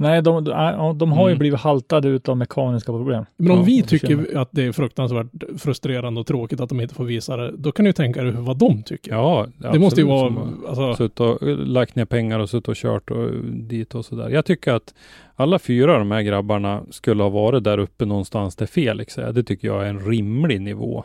[0.00, 1.38] Nej, de, de, ja, de har ju Mm.
[1.38, 3.24] blivit haltade utav mekaniska problem.
[3.36, 5.26] Men om Ja, vi tycker känner att det är fruktansvärt
[5.58, 8.32] frustrerande och tråkigt att de inte får visa det, då kan du ju tänka dig
[8.32, 9.12] vad de tycker.
[9.12, 12.74] Ja, det måste ju absolut, vara, alltså, Suttit och lagt ner pengar och suttit och
[12.76, 14.28] kört och dit och sådär.
[14.28, 14.94] Jag tycker att
[15.34, 19.32] alla fyra av de här grabbarna skulle ha varit där uppe någonstans där Felix är.
[19.32, 21.04] Det tycker jag är en rimlig nivå.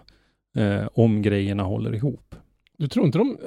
[0.58, 2.36] Eh, om grejerna håller ihop.
[2.78, 3.38] du tror inte de...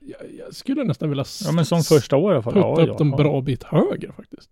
[0.00, 2.52] Jag, jag skulle nästan vilja Ja, men som första år i alla fall.
[2.52, 3.16] putta Ja, upp ja, dem ja.
[3.16, 4.50] bra bit högre faktiskt.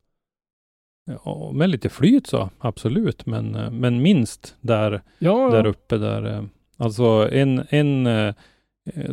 [1.24, 3.26] Ja, med lite flyt så, absolut.
[3.26, 6.34] Men, eh, men minst där, Ja, där uppe där.
[6.36, 6.42] eh,
[6.78, 8.34] Alltså en, en eh,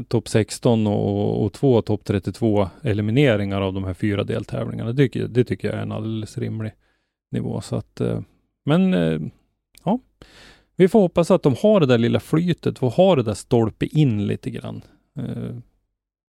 [0.07, 4.91] topp 16 och, och två topp 32 elimineringar av de här fyra deltävlingarna.
[4.91, 6.71] Det tycker, det tycker jag är en alldeles rimlig
[7.31, 7.61] nivå.
[7.61, 8.19] Så att, eh,
[8.65, 9.19] men eh,
[9.83, 9.99] ja,
[10.75, 13.85] vi får hoppas att de har det där lilla flytet och har det där stolpe
[13.85, 14.81] in lite grann.
[15.19, 15.55] Eh,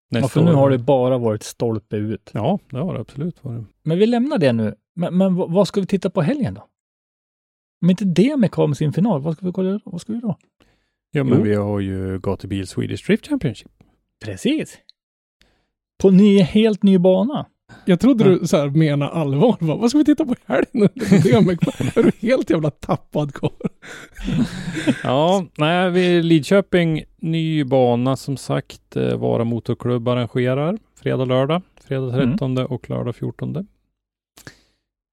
[0.08, 0.54] Ja, för nu år.
[0.56, 2.30] har det bara varit stolpe ut.
[2.34, 3.64] Ja, det har det absolut varit.
[3.82, 4.74] Men vi lämnar det nu.
[4.96, 6.68] Men, men vad ska vi titta på helgen då?
[7.82, 10.36] Om inte det med kom sin final, vad ska vi kolla Vad ska vi då?
[11.10, 11.44] Ja, men Jo.
[11.44, 13.70] vi har ju Gatubil Swedish Drift Championship.
[14.24, 14.78] Precis.
[16.02, 17.46] På ny, helt ny bana.
[17.84, 19.56] Jag trodde du så här menar allvar.
[19.60, 19.76] Va?
[19.76, 20.66] Vad ska vi titta på helgen?
[20.94, 23.50] Det är du helt jävla tappad karl?
[25.02, 28.96] Ja, nej, vi är Lidköping, ny bana som sagt.
[28.96, 31.62] Eh, Vara Motorklubb arrangerar fredag, lördag.
[31.80, 32.30] Fredag Mm.
[32.30, 33.66] 13 och lördag 14.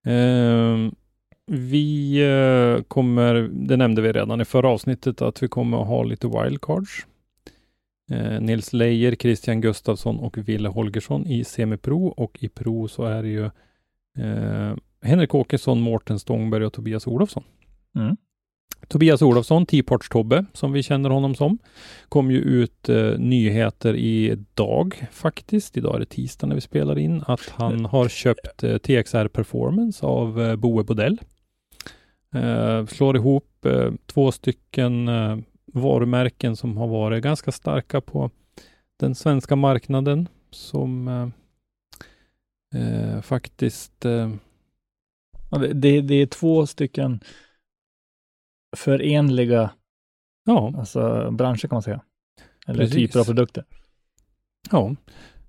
[0.06, 0.96] Ehm,
[1.48, 6.04] vi eh, kommer, det nämnde vi redan i förra avsnittet, att vi kommer att ha
[6.04, 7.06] lite wildcards.
[8.12, 13.24] Eh, Nils Leijer, Christian Gustafsson och Ville Holgersson i semipro och i pro så är
[13.24, 13.46] det ju
[14.18, 17.44] eh, Henrik Åkesson, Mårten Stångberg och Tobias Olofsson.
[17.96, 18.18] Mm.
[18.88, 21.58] Tobias Olofsson, T-Parts-Tobbe, som vi känner honom som,
[22.10, 25.78] kom ju ut eh, nyheter idag faktiskt.
[25.78, 30.06] Idag är det tisdag när vi spelar in, att han har köpt eh, TXR Performance
[30.06, 31.20] av eh, Boe Bodell.
[32.36, 35.38] Eh, slår ihop eh, två stycken eh,
[35.74, 38.30] varumärken som har varit ganska starka på
[39.00, 41.28] den svenska marknaden som eh,
[42.82, 44.32] eh, faktiskt eh,
[45.74, 47.20] det, det är två stycken
[48.78, 49.72] förenliga
[50.46, 52.02] ja, alltså, branscher kan man säga.
[52.68, 52.96] Eller Precis.
[52.96, 53.64] typer av produkter.
[54.72, 54.96] Ja.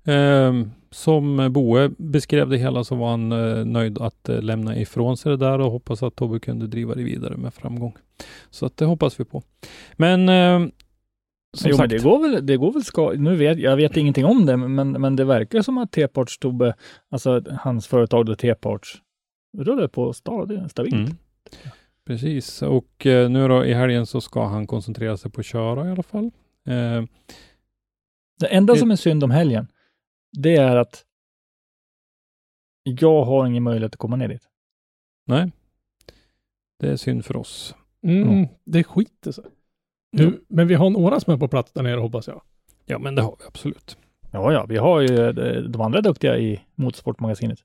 [0.04, 5.16] Ehm, som Boe beskrev det hela så var han eh, nöjd att eh, lämna ifrån
[5.16, 7.96] sig det där och hoppas att Tobbe kunde driva det vidare med framgång.
[8.50, 9.42] Så att det hoppas vi på.
[9.96, 10.70] Men ehm,
[11.56, 13.96] som jo, sagt, men det går väl, det går väl ska, nu vet jag vet
[13.96, 16.74] ingenting om det, men, men det verkar som att T-Parts Tobbe,
[17.10, 19.02] alltså hans företag då T-Parts,
[19.58, 20.94] rullar på stadigt, stabilt.
[20.94, 21.16] Mm.
[22.06, 25.88] Precis, och eh, nu då i helgen så ska han koncentrera sig på att köra
[25.88, 26.24] i alla fall.
[26.68, 27.02] Eh,
[28.40, 29.68] Det enda Det- som är synd om helgen,
[30.32, 31.04] det är att
[32.82, 34.48] jag har ingen möjlighet att komma ner dit.
[35.26, 35.52] nej,
[36.78, 37.74] det är synd för oss.
[38.02, 39.44] Mm, Det skiter sig.
[40.12, 42.42] Nu, men vi har några som är på plats där nere hoppas jag.
[42.84, 43.96] Ja, men det har vi absolut.
[44.32, 47.58] Ja, ja, vi har ju eh, de andra duktiga i Motorsportmagasinet.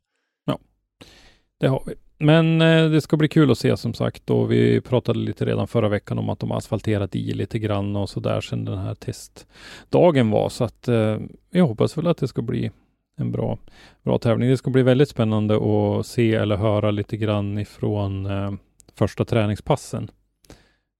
[1.59, 4.81] Det har vi men eh, det ska bli kul att se som sagt och vi
[4.81, 8.19] pratade lite redan förra veckan om att de har asfalterat i lite grann och så
[8.19, 11.17] där sedan den här testdagen var så att eh,
[11.51, 12.71] jag hoppas väl att det ska bli
[13.17, 13.57] en bra,
[14.03, 14.49] bra tävling.
[14.49, 18.51] Det ska bli väldigt spännande att se eller höra lite grann ifrån eh,
[18.95, 20.11] första träningspassen.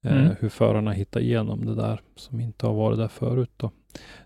[0.08, 0.36] Eh, Mm.
[0.40, 3.52] Hur förarna hittar igenom det där som inte har varit där förut.
[3.58, 3.72] Då.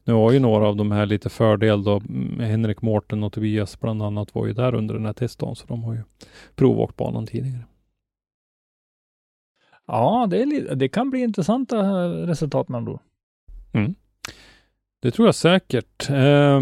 [0.04, 1.98] Nu har ju några av de här lite fördel då.
[1.98, 5.68] Mm, Henrik Mårten och Tobias bland annat var ju där under den här testdagen så
[5.68, 6.02] de har ju
[6.56, 7.66] provåkt banan tidigare.
[9.88, 13.00] Ja, det, är, det kan bli intressanta eh, resultat med andra ord.
[15.02, 16.10] Det tror jag säkert.
[16.10, 16.60] Eh,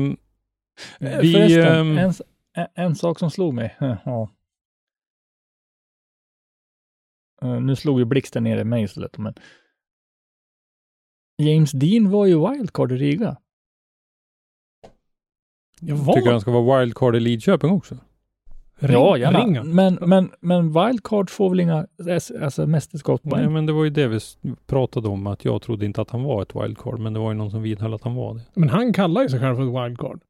[1.00, 2.14] vi, Förresten, ehm, en,
[2.54, 3.76] en, en sak som slog mig.
[4.06, 4.30] Ja.
[7.42, 9.34] Nu slog ju blixten ner i mig istället, men
[11.38, 13.38] James Dean var ju wildcard i Riga.
[15.82, 17.98] Jag tycker var han ska vara wildcard i Lidköping också.
[18.76, 19.40] ring, ja, gärna.
[19.40, 19.64] ringa.
[19.64, 21.88] Men, men, men wildcard får väl inga
[22.42, 23.42] alltså, mästerskapspoäng?
[23.42, 24.20] Nej, men det var ju det vi
[24.66, 27.38] pratade om, att jag trodde inte att han var ett wildcard, men det var ju
[27.38, 28.42] någon som vidhöll att han var det.
[28.54, 30.22] Men han kallar ju sig själv för ett wildcard.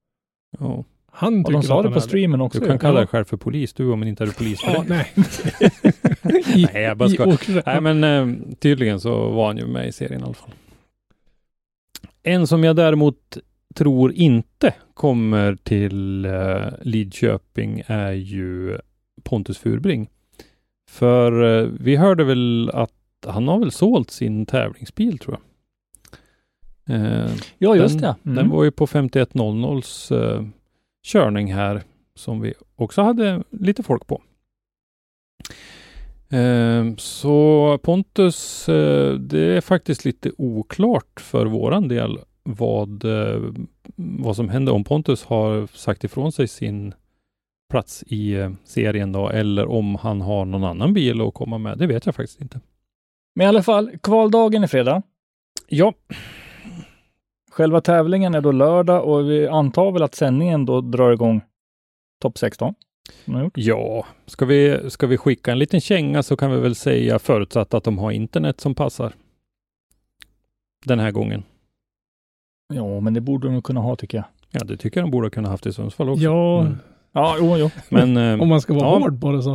[0.60, 0.84] Ja.
[1.20, 2.60] Han Och tycker de sa det på streamen också.
[2.60, 4.84] Du kan kalla dig själv för polis du, men inte är du polis för Ja,
[4.88, 5.14] nej.
[6.74, 7.62] Nej, jag bara Åkersjö.
[7.66, 10.50] Nej, men eh, tydligen så var han ju med i serien i alla fall.
[12.24, 13.38] En som jag däremot
[13.76, 18.78] tror inte kommer till eh, Lidköping är ju
[19.24, 20.10] Pontus Furbring.
[20.90, 22.92] För eh, vi hörde väl att
[23.28, 25.42] han har väl sålt sin tävlingsbil tror jag.
[26.96, 28.16] Eh, Ja, just den, det.
[28.30, 28.36] Mm.
[28.36, 30.46] Den var ju på 5100s eh,
[31.06, 31.82] körning här
[32.16, 34.22] som vi också hade lite folk på.
[36.30, 43.42] Eh, så Pontus, eh, det är faktiskt lite oklart för våran del vad, eh,
[43.96, 46.94] vad som händer om Pontus har sagt ifrån sig sin
[47.70, 51.78] plats i eh, serien då eller om han har någon annan bil att komma med.
[51.78, 52.60] Det vet jag faktiskt inte.
[53.36, 55.02] Men i alla fall, kvaldagen är fredag.
[55.68, 55.94] Ja,
[57.60, 61.42] Själva tävlingen är då lördag och vi antar väl att sändningen då drar igång
[62.22, 62.74] topp 16.
[63.26, 63.54] Som de har gjort.
[63.56, 67.74] Ja, ska vi, ska vi skicka en liten känga så kan vi väl säga förutsatt
[67.74, 69.14] att de har internet som passar.
[70.86, 71.44] Den här gången.
[72.74, 74.26] Ja, men det borde de nog kunna ha tycker jag.
[74.52, 76.24] Ja, det tycker jag de borde kunna haft i Sundsvall också.
[76.24, 76.78] Ja, Mm.
[77.12, 77.70] Ja, jo, jo.
[77.90, 78.98] Men eh, om man ska vara Ja.
[79.00, 79.52] hård på det så.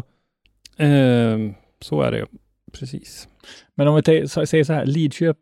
[0.83, 1.39] eh,
[1.81, 2.27] så är det ju.
[2.73, 3.29] Precis.
[3.75, 5.37] Men om vi säger så här, Lidköp,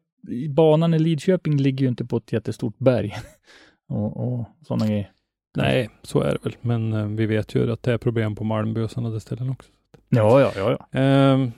[0.51, 3.15] banan i Lidköping ligger ju inte på ett jättestort berg.
[3.89, 5.13] och, och sådana grejer.
[5.57, 6.57] Nej, så är det väl.
[6.61, 9.71] Men eh, vi vet ju att det är problem på Malmö och sådana ställen också.
[10.09, 11.01] Ja, ja, ja, ja.
[11.01, 11.49] Eh,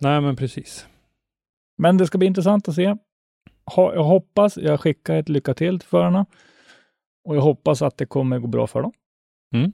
[0.00, 0.86] nej, men precis.
[1.78, 2.96] Men det ska bli intressant att se.
[3.74, 6.26] Ha, jag hoppas, jag skickar ett lycka till till förarna.
[7.24, 8.92] Och jag hoppas att det kommer gå bra för dem.
[9.54, 9.72] Mm.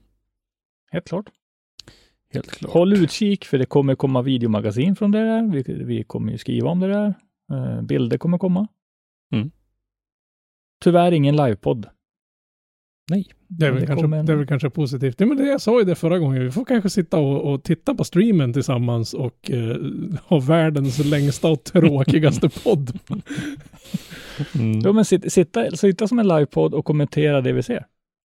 [0.91, 1.25] Helt klart.
[2.33, 2.73] Helt klart.
[2.73, 5.51] Håll utkik för det kommer komma videomagasin från det där.
[5.51, 7.13] Vi, vi kommer ju skriva om det där.
[7.51, 8.67] Eh, bilder kommer komma.
[9.35, 9.51] Mm.
[10.83, 11.87] Tyvärr ingen livepodd.
[13.47, 15.19] Det är, väl Det kanske, en- det är väl kanske positivt.
[15.19, 16.43] Ja, men det, jag sa ju det förra gången.
[16.43, 19.77] Vi får kanske sitta och, och titta på streamen tillsammans och eh,
[20.27, 22.99] ha världens längsta och tråkigaste podd.
[24.55, 24.79] Mm.
[24.79, 27.85] Ja, men sitta, sitta, sitta som en livepodd och kommentera det vi ser.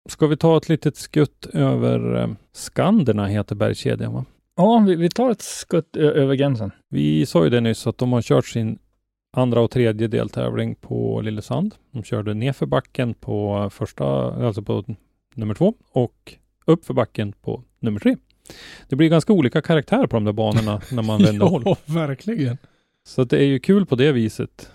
[0.09, 4.25] Ska vi ta ett litet skutt över eh, Skanderna heter bergskedjan va?
[4.57, 6.71] Ja, vi, vi tar ett skutt över gränsen.
[6.91, 8.79] Vi sa ju det nyss att de har kört sin
[9.37, 11.75] andra och tredje deltävling på Lillesand.
[11.91, 14.07] De körde nerför backen på första,
[14.47, 14.85] alltså på
[15.35, 16.35] nummer två och
[16.67, 18.17] upp för backen på nummer tre.
[18.89, 21.63] Det blir ganska olika karaktär på de där banorna när man vänder håll.
[21.65, 22.59] ja, verkligen.
[23.05, 24.71] Så det är ju kul på det viset.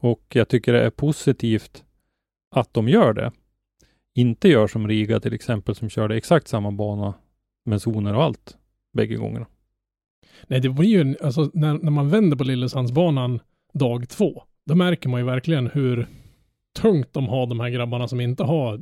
[0.00, 1.84] Och jag tycker det är positivt
[2.50, 3.32] att de gör det.
[4.14, 7.14] Inte gör som Riga till exempel som körde exakt samma bana
[7.64, 8.56] med zoner och allt
[8.92, 9.46] bägge gångerna.
[10.46, 13.40] Nej, det blir ju, alltså när, när man vänder på Lillesandsbanan
[13.78, 16.06] dag två, då märker man ju verkligen hur
[16.78, 18.80] tungt de har de här grabbarna som inte har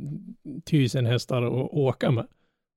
[0.64, 2.26] tusen hästar att åka med.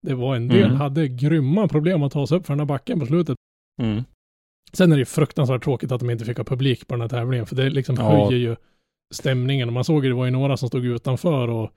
[0.08, 0.76] Det var en del, Mm.
[0.78, 3.36] hade grymma problem att ta sig upp för den här backen på slutet.
[3.82, 4.04] Mm.
[4.74, 7.10] Sen är det ju fruktansvärt tråkigt att de inte fick ha publik på den här
[7.10, 8.04] tävlingen, för det liksom Ja.
[8.26, 8.56] höjer ju
[9.14, 9.74] stämningen.
[9.74, 11.72] Man såg ju, det var ju några som stod utanför och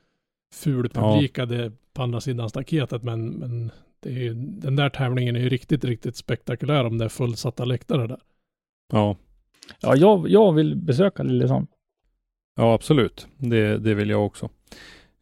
[0.55, 5.49] fulpublikade på andra sidan staketet, men, men det är ju, den där tävlingen är ju
[5.49, 8.21] riktigt, riktigt spektakulär om det är fullsatta läktare där.
[8.93, 9.17] Ja.
[9.81, 11.67] Ja, jag, jag vill besöka Lillesand.
[12.57, 13.27] ja, absolut.
[13.37, 14.45] Det, det vill jag också.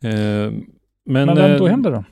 [0.02, 0.62] Eh, men
[1.04, 2.04] Men vem eh, tog hem det då?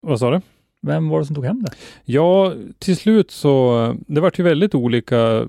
[0.00, 0.40] Vad sa du?
[0.86, 1.72] Vem var det som tog hem det?
[2.04, 5.46] Ja, till slut så, det vart ju väldigt olika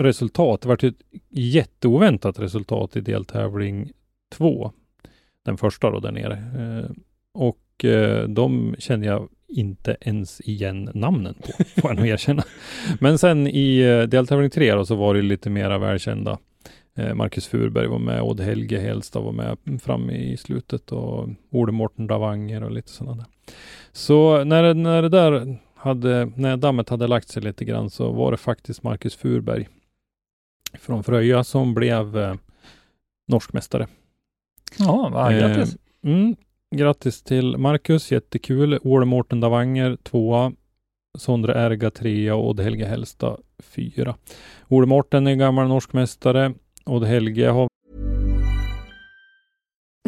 [0.00, 0.60] resultat.
[0.60, 3.90] Det vart ju ett jätteoväntat resultat i deltävling
[4.32, 4.72] två.
[5.44, 6.34] Den första då där nere.
[6.34, 6.90] Eh,
[7.34, 12.44] och eh, de känner jag inte ens igen namnen på, får jag nog erkänna.
[13.00, 16.38] Men sen i eh, deltävling tre då, så var det lite mera välkända.
[16.96, 21.72] Eh, Marcus Furberg var med, Odd Helge Helstad var med fram i slutet och Ole
[21.72, 23.26] Morten Davanger och lite sådana där.
[23.92, 28.30] Så när, när det där hade, när dammet hade lagt sig lite grann så var
[28.30, 29.68] det faktiskt Marcus Furberg
[30.78, 32.34] från Fröja som blev eh,
[33.28, 33.86] norsk mästare.
[34.78, 35.76] Ja, vad grattis.
[36.04, 36.36] Eh, mm,
[36.76, 38.78] grattis till Marcus, jättekul.
[38.82, 40.52] Ole Mårten Davanger tvåa.
[41.18, 44.16] Sondre Erga trea och Odd Helge Hellstad fyra.
[44.68, 46.54] Ole Mårten är gammal norsk mästare.
[46.84, 47.68] Odd Helge har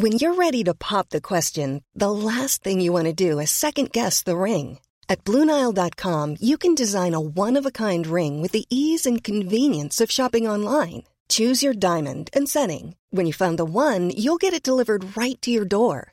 [0.01, 3.51] When you're ready to pop the question, the last thing you want to do is
[3.51, 4.79] second guess the ring.
[5.09, 9.25] At Bluenile.com, you can design a one of a kind ring with the ease and
[9.25, 11.03] convenience of shopping online.
[11.29, 12.95] Choose your diamond and setting.
[13.11, 16.13] When you find the one, you'll get it delivered right to your door.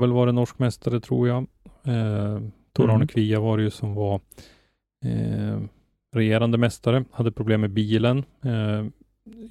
[0.00, 1.46] Väl varit norsk mästare tror jag.
[1.84, 2.40] Eh,
[2.72, 3.08] Tor Arne Mm.
[3.08, 4.20] Kvia var det ju som var
[5.04, 5.60] eh,
[6.14, 8.24] regerande mästare, hade problem med bilen.
[8.44, 8.84] Eh,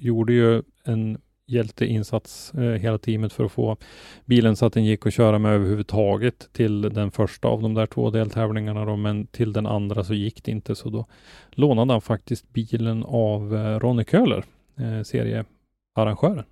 [0.00, 3.76] gjorde ju en hjälteinsats eh, hela teamet för att få
[4.24, 7.86] bilen så att den gick att köra med överhuvudtaget till den första av de där
[7.86, 11.06] två deltävlingarna då, men till den andra så gick det inte så då
[11.50, 14.44] lånade han faktiskt bilen av eh, Ronny Köhler,
[14.76, 16.44] eh, seriearrangören.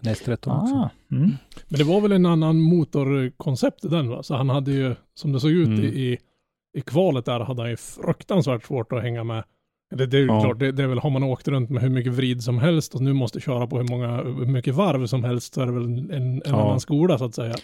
[0.00, 0.74] S13 också.
[0.74, 1.30] Ah, mm.
[1.68, 4.22] Men det var väl en annan motorkoncept i den va?
[4.22, 5.80] Så han hade ju, som det såg ut Mm.
[5.84, 6.18] i, i,
[6.78, 9.44] i kvalet där, hade han ju fruktansvärt svårt att hänga med.
[9.94, 10.40] Det, det är ju Ja.
[10.40, 12.94] klart, det, det är väl, har man åkt runt med hur mycket vrid som helst
[12.94, 15.72] och nu måste köra på hur många, hur mycket varv som helst så är det
[15.72, 16.62] väl en, en Ja.
[16.62, 17.54] annan skola så att säga.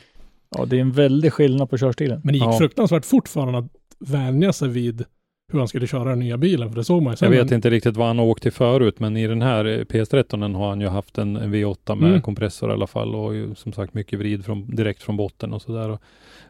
[0.56, 2.20] Ja, det är en väldig skillnad på körstilen.
[2.24, 2.58] Men det gick Ja.
[2.58, 5.04] fruktansvärt fort för honom att vänja sig vid
[5.52, 7.30] hur han skulle köra den nya bilen, för det såg man ju Jag sen.
[7.30, 10.54] vet inte riktigt vad han har åkt till förut, men i den här eh, PS13
[10.56, 12.22] har han ju haft en, en V8 med Mm.
[12.22, 15.62] kompressor i alla fall och ju, som sagt mycket vrid från, direkt från botten och
[15.62, 15.98] sådär.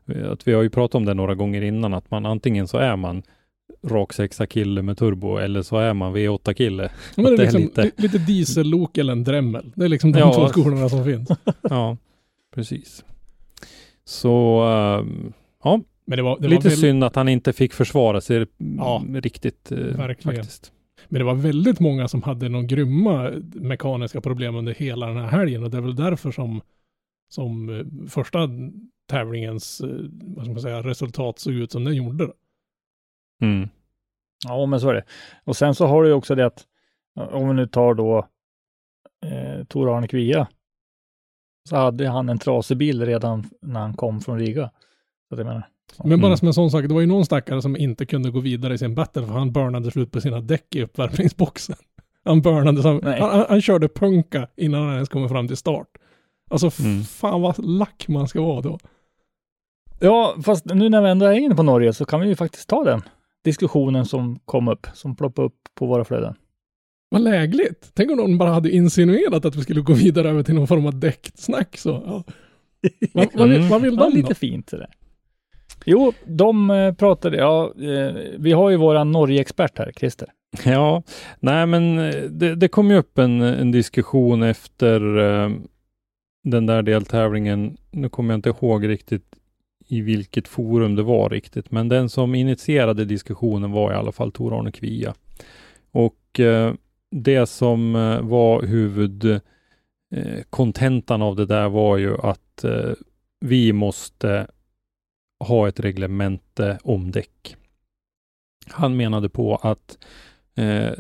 [0.07, 2.79] Eh, Att vi har ju pratat om det några gånger innan, att man antingen så
[2.79, 3.23] är man
[3.87, 6.91] rak sexa kille med turbo eller så är man V8 kille.
[7.17, 9.73] Men det är det är liksom lite- lite, diesellok eller en Dremel.
[9.75, 10.35] Det är liksom de Ja.
[10.35, 11.29] två skolorna som finns.
[11.63, 11.97] Ja,
[12.55, 13.05] precis.
[14.05, 15.33] Så ehm,
[15.65, 18.37] ja, Men det var, det lite var väl, synd att han inte fick försvara sig
[18.37, 20.37] mm, Ja, riktigt eh, verkligen.
[20.37, 20.73] faktiskt.
[21.09, 25.29] Men det var väldigt många som hade någon grymma mekaniska problem under hela den här
[25.29, 26.61] helgen och det är väl därför som,
[27.29, 28.49] som eh, första
[29.11, 32.33] tävlingens, eh, vad ska man säga, resultat såg ut som den gjorde.
[33.43, 33.69] Mm.
[34.47, 35.05] Ja, men så är det.
[35.45, 36.67] Och sen så har du ju också det att,
[37.15, 38.29] om vi nu tar då
[39.27, 40.49] eh, Tor Arne Kvia,
[41.69, 44.71] så hade han en trasig bil redan när han kom från Riga.
[45.29, 45.69] Så att jag menar,
[46.05, 46.37] Men bara Mm.
[46.37, 48.79] som en sån sak, det var ju någon stackare som inte kunde gå vidare i
[48.79, 51.77] sin battle för han burnade slut på sina däck i uppvärmningsboxen.
[52.25, 55.87] Han burnade, så han, han, han, körde punka innan han ens kommer fram till start.
[56.51, 57.03] Alltså Mm.
[57.03, 58.79] fan vad lack man ska vara då.
[60.01, 62.69] Ja, fast nu när vi ändå är inne på Norge så kan vi ju faktiskt
[62.69, 63.03] ta den
[63.45, 66.35] diskussionen som kom upp, som ploppade upp på våra flöden.
[67.09, 67.91] Vad lägligt.
[67.95, 70.87] Tänk om någon bara hade insinuerat att vi skulle gå vidare över till någon form
[70.87, 72.03] av däcksnack så.
[72.07, 72.25] Ja.
[73.15, 73.69] Vad, vad, vill, Mm.
[73.69, 74.17] vad vill Ja, de då?
[74.17, 74.89] lite fint sådär.
[75.89, 80.29] Jo, de eh, pratade, ja, eh, vi har ju våran Norge-expert här, Christer.
[80.65, 81.03] Ja,
[81.41, 85.51] nej men eh, det, det kom ju upp en, en diskussion efter eh,
[86.45, 87.77] den där deltävlingen.
[87.91, 89.37] Nu kommer jag inte ihåg riktigt
[89.89, 94.33] i vilket forum det var riktigt, men den som initierade diskussionen var i alla fall
[94.33, 95.15] Tor Arne Kvia.
[95.93, 96.75] Och eh,
[97.11, 102.93] det som eh, var huvudkontentan eh, av det där var ju att eh,
[103.41, 104.47] vi måste
[105.45, 107.57] ha ett reglemente om däck.
[108.67, 109.99] Han menade på att
[110.55, 110.93] eh,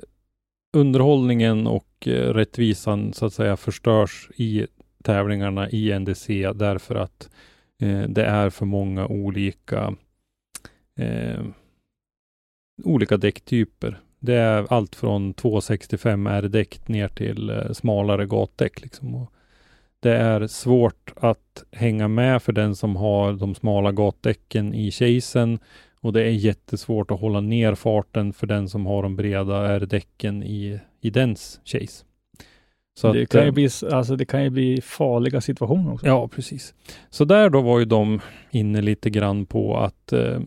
[0.76, 4.66] underhållningen och eh, rättvisan så att säga förstörs i
[5.02, 7.30] tävlingarna i NDC därför att
[7.82, 9.94] eh, det är för många olika
[10.98, 11.44] eh,
[12.84, 14.00] olika däcktyper.
[14.18, 18.82] Det är allt från 265 R-däck ner till eh, smalare gatdäck.
[18.82, 19.14] Liksom.
[19.14, 19.32] Och
[20.06, 25.58] det är svårt att hänga med för den som har de smala gatdäcken i chasen
[26.00, 30.42] och det är jättesvårt att hålla ner farten för den som har de breda R-däcken
[30.42, 32.04] i, i dens chase.
[32.98, 36.06] Så det, att, kan ju eh, bli, alltså det kan ju bli farliga situationer också.
[36.06, 36.74] Ja, precis.
[37.10, 40.40] Så där då var ju de inne lite grann på att eh,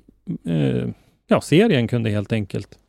[0.45, 0.87] eh,
[1.27, 2.79] ja, serien kunde helt enkelt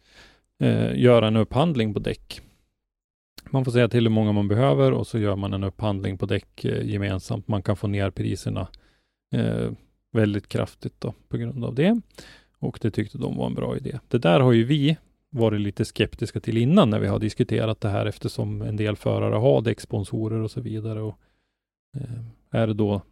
[0.63, 2.41] eh, göra en upphandling på däck.
[3.51, 6.27] Man får säga till hur många man behöver och så gör man en upphandling på
[6.27, 7.49] däck eh, gemensamt.
[7.49, 8.69] Man kan få ner priserna
[9.35, 9.71] eh,
[10.13, 12.01] väldigt kraftigt då, på grund av det.
[12.59, 13.99] Och det tyckte de var en bra idé.
[14.09, 14.97] Det där har ju vi
[15.31, 19.35] varit lite skeptiska till innan när vi har diskuterat det här eftersom en del förare
[19.35, 21.01] har däcksponsorer och så vidare.
[21.01, 21.19] Och,
[21.97, 23.03] eh, är det då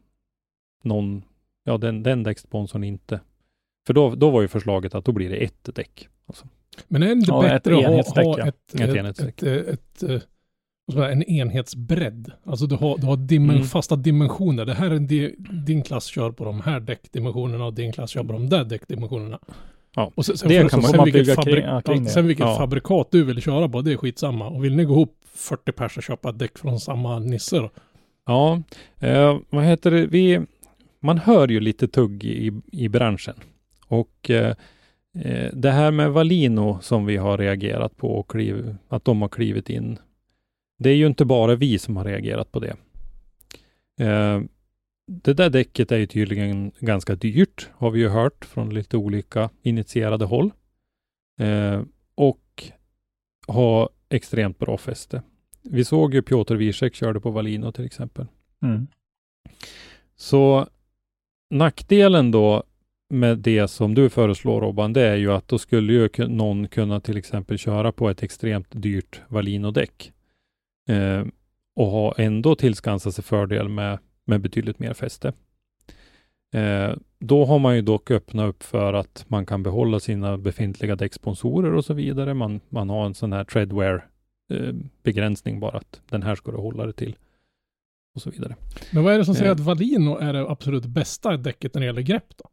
[0.83, 1.23] någon,
[1.65, 3.21] ja den, den däcksponsorn inte.
[3.87, 6.09] För då, då var ju förslaget att då blir det ett däck.
[6.27, 6.49] Alltså.
[6.89, 7.85] Men är det inte Ja, bättre att
[8.17, 8.81] ha, ha ett, Ett
[9.43, 10.23] ett, ett, ett,
[10.87, 12.33] man säga, en enhetsbredd?
[12.45, 13.67] Alltså du har, du har dimen, Mm.
[13.69, 14.65] fasta dimensioner.
[14.65, 15.35] Det här är di,
[15.67, 19.39] din klass kör på de här däckdimensionerna och din klass kör på de där däckdimensionerna.
[19.97, 22.11] Ja, och sen, sen, det kan man- sen, man vilket, bygga kring- kring det.
[22.11, 22.57] sen vilket Ja.
[22.57, 24.49] fabrikat du vill köra på, det är skitsamma.
[24.49, 27.71] Och vill ni gå ihop 40 pers och köpa däck från samma nisse då?
[28.27, 28.63] Ja,
[28.99, 30.07] eh, vad heter det?
[30.07, 30.41] Vi,
[31.01, 33.35] man hör ju lite tugg i, i branschen.
[33.87, 34.55] Och eh, eh,
[35.53, 39.71] det här med Valino som vi har reagerat på och kliv, att de har klivit
[39.71, 39.99] in.
[40.79, 42.77] Det är ju inte bara vi som har reagerat på det.
[44.01, 44.41] Eh,
[45.07, 49.51] det där däcket är ju tydligen ganska dyrt, har vi ju hört från lite olika
[49.63, 50.53] initierade håll.
[51.41, 51.83] Eh,
[52.15, 52.65] och
[53.49, 55.23] har extremt bra fäste.
[55.63, 58.27] Vi såg ju Piotr Wiesek körde på Valino till exempel.
[58.63, 58.87] Mm.
[60.17, 60.69] Så
[61.51, 62.63] nackdelen då
[63.11, 67.01] med det som du föreslår Robban, det är ju att då skulle ju någon kunna
[67.01, 70.13] till exempel köra på ett extremt dyrt Valino-däck
[70.89, 71.25] eh,
[71.75, 75.33] och ha ändå tillskansa sig fördel med, med betydligt mer fäste.
[76.53, 80.97] Eh, då har man ju dock öppnat upp för att man kan behålla sina befintliga
[80.97, 82.35] däcksponsorer och så vidare.
[82.35, 84.07] Man, man har en sån här treadwear
[84.53, 87.17] eh, begränsning bara att den här ska du hålla det till
[88.15, 88.57] och så vidare.
[88.93, 89.53] Men vad är det som säger Eh.
[89.53, 92.51] att Valino är det absolut bästa däcket när det gäller grepp då?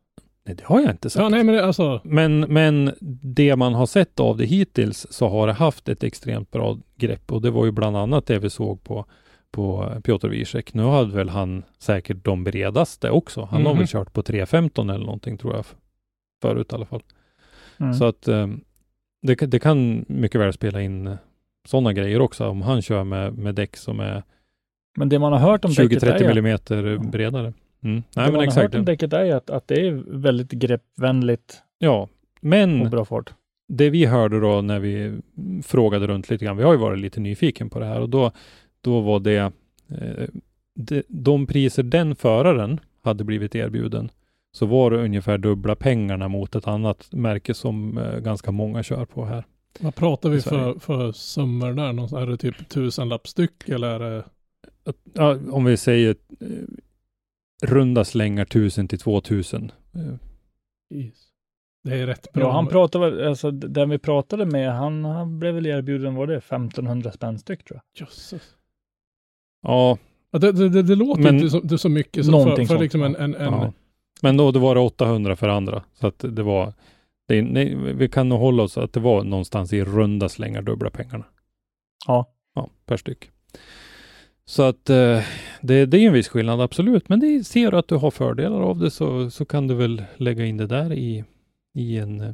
[0.48, 1.22] Nej, det har jag inte sagt.
[1.24, 2.92] Ja, nej men det, alltså, Men, men
[3.22, 7.32] det man har sett av det hittills så har det haft ett extremt bra grepp
[7.32, 9.06] och det var ju bland annat det vi såg på,
[9.52, 10.74] på Piotr Wiesek.
[10.74, 13.42] Nu hade väl han säkert de bredaste också.
[13.52, 13.78] Han har Mhm.
[13.80, 15.66] väl kört på 3.15 eller någonting tror jag
[16.42, 17.04] förut i alla fall.
[17.80, 17.94] Mm.
[17.94, 18.48] Så att eh,
[19.22, 21.18] det, kan- det kan mycket väl spela in
[21.68, 24.24] sådana grejer också om han kör med, med däck som är
[24.98, 27.54] Men det man har hört om däcket är 20-30 ju, millimeter bredare.
[27.86, 27.96] Mm.
[27.96, 28.74] det Nej man men har exakt.
[28.74, 32.08] hört om däcket är ju att, att det är väldigt greppvänligt Ja,
[32.42, 33.34] men och bra fart.
[33.68, 35.14] det vi hörde då när vi
[35.64, 38.32] frågade runt lite grann, vi har ju varit lite nyfiken på det här och då,
[38.82, 39.52] då var det,
[39.90, 40.28] eh,
[40.76, 44.10] de, de priser den föraren hade blivit erbjuden,
[44.52, 49.06] så var det ungefär dubbla pengarna mot ett annat märke som eh, ganska många kör
[49.06, 49.44] på här.
[49.80, 51.94] vad pratar vi för, för summor där?
[51.94, 52.22] Någonstans?
[52.24, 54.24] Är det typ tusenlapp styck eller är det?
[54.86, 56.48] Att, ja, om vi säger eh,
[57.64, 59.72] runda slängar 1000 till 2000.
[59.96, 60.02] Eh,
[60.90, 61.14] Jeez.
[61.84, 62.44] Det är rätt bra.
[62.44, 66.38] Ja, han pratade alltså den vi pratade med, han, han blev väl erbjuden, var det
[66.38, 68.02] 1500 spänn styck tror jag.
[68.08, 68.56] Jösses.
[69.62, 69.98] ja,
[70.32, 72.68] Ja, det, det, det, det låter Men- inte så, det så mycket så för, Någonting
[72.68, 73.24] för sånt, liksom en, ja.
[73.24, 73.74] en, en Ja.
[74.22, 75.84] Men då, då var det 800 för andra.
[75.94, 76.74] Så att det var,
[77.28, 80.90] det, nej, vi kan nog hålla oss att det var någonstans i runda slängar dubbla
[80.90, 81.26] pengarna.
[82.08, 82.32] Ja.
[82.56, 83.30] Ja, per styck.
[84.48, 85.20] Så att eh,
[85.62, 87.10] det, det är en viss skillnad, absolut.
[87.10, 90.04] Men det, ser du att du har fördelar av det så, så kan du väl
[90.18, 91.24] lägga in det där i,
[91.76, 92.32] i, en, eh,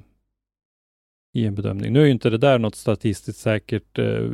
[1.34, 1.94] i en bedömning.
[1.94, 4.30] Nu är ju inte det där något statistiskt säkert eh,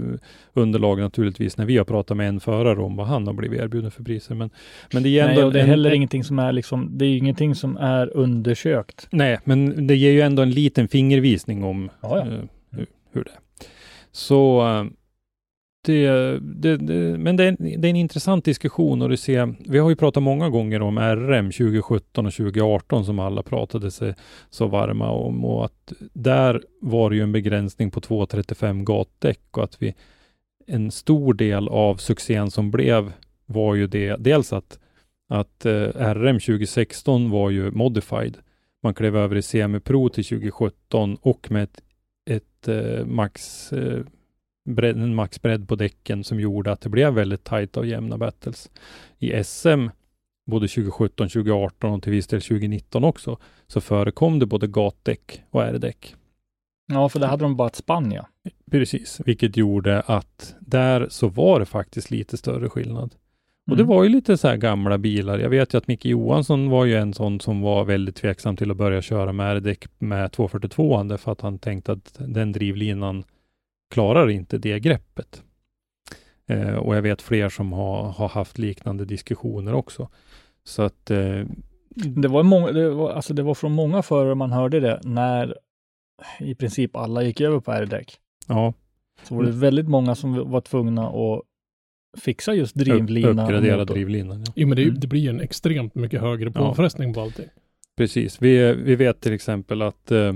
[0.53, 3.91] underlag naturligtvis när vi har pratat med en förare om vad han har blivit erbjuden
[3.91, 4.35] för priser.
[4.35, 4.49] Men,
[4.93, 7.05] men det är ändå Nej, och det är en- heller ingenting som är liksom, det
[7.05, 9.07] är ingenting som är undersökt.
[9.11, 12.25] Nej, men det ger ju ändå en liten fingervisning om Ja, ja.
[12.33, 12.39] eh,
[12.71, 13.39] hur, hur det är.
[14.11, 14.61] Så
[15.87, 19.55] det, det, det, men det är, en, det är en intressant diskussion och du ser,
[19.69, 24.15] vi har ju pratat många gånger om RM 2017 och 2018 som alla pratade sig
[24.49, 29.63] så varma om och att där var det ju en begränsning på 235 gatdäck och
[29.63, 29.95] att vi
[30.67, 33.11] en stor del av succén som blev
[33.45, 34.79] var ju det, dels att,
[35.29, 38.37] att eh, RM 2016 var ju modified.
[38.83, 41.81] Man klev över i semipro till 2017 och med ett,
[42.29, 43.99] ett eh, max, eh,
[44.67, 48.69] bredd, en maxbredd på däcken som gjorde att det blev väldigt tajta och jämna battles.
[49.19, 49.87] I SM,
[50.45, 53.37] både 2017, 2018 och till viss del 2019 också,
[53.67, 56.15] så förekom det både gatdäck och R-däck.
[56.93, 58.27] Ja, för det hade de bara ett spann ja.
[58.71, 63.15] Precis, vilket gjorde att där så var det faktiskt lite större skillnad.
[63.71, 63.95] Och det Mm.
[63.95, 65.39] var ju lite så här gamla bilar.
[65.39, 68.71] Jag vet ju att Micke Johansson var ju en sån som var väldigt tveksam till
[68.71, 73.23] att börja köra med däck med 242 därför att han tänkte att den drivlinan
[73.89, 75.43] klarar inte det greppet.
[76.47, 80.09] Eh, och jag vet fler som har, har haft liknande diskussioner också.
[80.63, 81.45] Så att eh,
[81.95, 85.57] Det var, många, det, var, alltså det var från många förare man hörde det när
[86.39, 88.17] i princip alla gick över på R-däck.
[88.47, 88.73] ja,
[89.23, 91.41] Så var det väldigt många som var tvungna att
[92.19, 93.29] fixa just drivlina.
[93.29, 94.43] och uppgradera drivlinan.
[94.47, 94.53] Ja.
[94.55, 94.99] Jo, men det, ju- Mm.
[94.99, 96.67] det blir ju en extremt mycket högre Ja.
[96.69, 97.45] påfrestning på allting.
[97.97, 98.41] Precis.
[98.41, 100.33] Vi, vi vet till exempel att eh,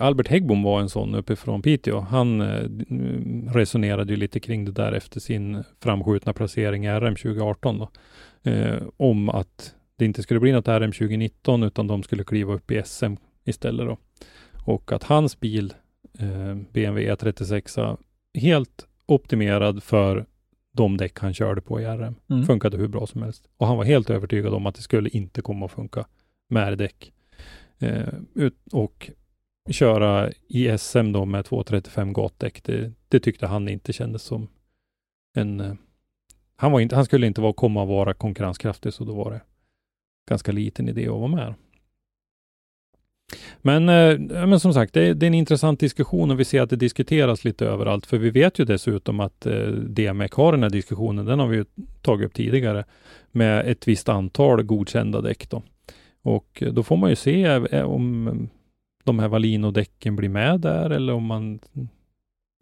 [0.00, 2.00] Albert Häggbom var en sån uppifrån Piteå.
[2.00, 2.68] Han eh,
[3.52, 7.90] resonerade ju lite kring det där efter sin framskjutna placering i RM 2018 då.
[8.50, 12.70] Eh, om att det inte skulle bli något RM 2019 utan de skulle kliva upp
[12.70, 13.14] i SM
[13.44, 13.98] istället då.
[14.64, 15.74] Och att hans bil,
[16.18, 17.98] eh, BMW E36,
[18.34, 20.26] helt optimerad för
[20.72, 22.14] de däck han körde på i RM.
[22.30, 22.44] Mm.
[22.44, 23.48] Funkade hur bra som helst.
[23.56, 26.06] Och han var helt övertygad om att det skulle inte komma att funka
[26.48, 27.12] med däck.
[27.78, 29.10] Eh, ut, och
[29.70, 34.48] köra i SM då med 235 gatdäck, det, det tyckte han inte kändes som
[35.34, 35.60] en...
[35.60, 35.74] Eh,
[36.56, 39.40] han, var inte, han skulle inte vara, komma att vara konkurrenskraftig, så då var det
[40.28, 41.54] ganska liten idé att vara med.
[43.62, 46.62] Men, eh, men som sagt, det är, det är en intressant diskussion och vi ser
[46.62, 48.06] att det diskuteras lite överallt.
[48.06, 51.56] För vi vet ju dessutom att eh, DMEC har den här diskussionen, den har vi
[51.56, 51.64] ju
[52.02, 52.84] tagit upp tidigare,
[53.30, 55.50] med ett visst antal godkända däck.
[55.50, 55.62] Då.
[56.22, 58.48] Och då får man ju se eh, om
[59.04, 61.60] de här Valino-däcken blir med där eller om man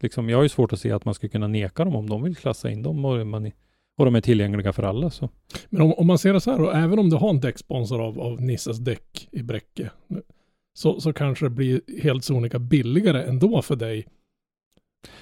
[0.03, 2.23] liksom, jag har ju svårt att se att man ska kunna neka dem om de
[2.23, 3.51] vill klassa in dem och, man,
[3.97, 5.09] och de är tillgängliga för alla.
[5.09, 5.29] Så.
[5.69, 8.01] Men om, om man ser det så här då, även om du har en däcksponsor
[8.01, 9.91] av, av Nisses däck i Bräcke,
[10.73, 14.07] så, så kanske det blir helt sonika billigare ändå för dig.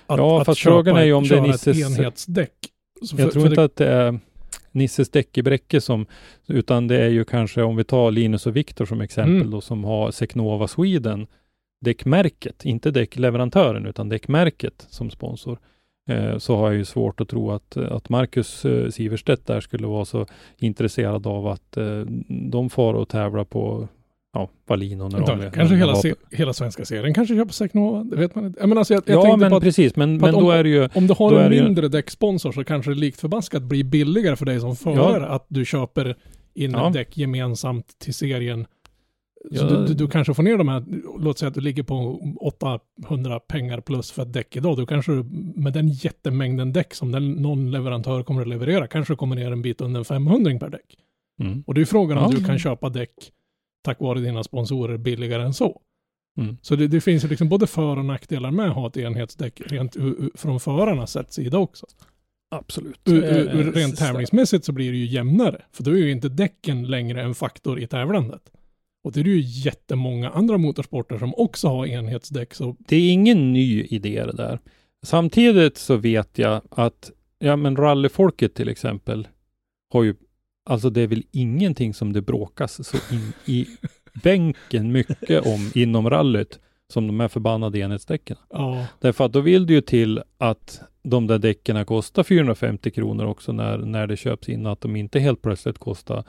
[0.07, 2.53] Ja, fast köpa frågan är ju om det är Nisses- enhetsdäck.
[3.01, 4.19] Så Jag för- tror för inte det, att det är
[4.72, 6.05] Nisses däck i Bräcke som,
[6.47, 9.51] utan det är ju kanske om vi tar Linus och Viktor som exempel Mm.
[9.51, 11.28] då, som har Secnova Sweden,
[11.86, 15.59] däckmärket, inte däckleverantören utan däckmärket som sponsor.
[16.09, 19.88] Eh, så har jag ju svårt att tro att, att Marcus eh, Siverstedt där skulle
[19.88, 20.26] vara så
[20.57, 23.88] intresserad av att eh, de far och tävlar på
[24.34, 28.15] ja, när de Vänta, är- kanske hela, se, hela svenska serien kanske köper Secnova, det
[28.15, 28.67] vet man inte.
[28.67, 30.89] Menar, alltså, jag, jag Ja, men att precis, men, men då om- är det ju
[30.93, 33.84] om du har då en det ju- mindre däcksponsor så kanske det likt förbaskat blir
[33.84, 36.15] billigare för dig som förare att du köper
[36.53, 36.89] in Ja.
[36.89, 38.65] däck gemensamt till serien.
[39.51, 39.69] Så Ja.
[39.69, 40.84] du, du, du kanske får ner de här,
[41.19, 44.77] låt säga att du ligger på 800 pengar plus för ett däck idag.
[44.77, 45.11] Du kanske
[45.55, 49.61] med den jättemängden däck som den, någon leverantör kommer att leverera kanske kommer ner en
[49.61, 50.95] bit under en 500 per däck.
[51.41, 51.63] Mm.
[51.67, 52.38] Och det är frågan om Ja.
[52.39, 53.09] du kan köpa däck
[53.82, 55.82] tack vare dina sponsorer billigare än så.
[56.38, 56.57] Mm.
[56.61, 59.61] Så det, det finns ju liksom både för och nackdelar med att ha ett enhetsdäck
[59.65, 61.86] rent u, u, från förarnas sida också.
[62.51, 62.99] Absolut.
[63.05, 65.61] Ur, ur Eh, rent tävlingsmässigt så blir det ju jämnare.
[65.71, 68.51] För då är ju inte däcken längre en faktor i tävlandet.
[69.03, 72.53] Och det är ju jättemånga andra motorsporter som också har enhetsdäck.
[72.53, 74.59] Så det är ingen ny idé det där.
[75.03, 79.27] Samtidigt så vet jag att, ja men rallyfolket till exempel,
[79.93, 80.15] har ju,
[80.72, 83.67] alltså det är väl ingenting som det bråkas så in i
[84.24, 88.38] bänken mycket om inom rallyt som de här förbannade enhetsdäcken.
[88.49, 93.26] ja, Därför att då vill det ju till att de där däcken kostar 450 kronor
[93.26, 96.24] också när, när det köps in, att de inte helt plötsligt kostar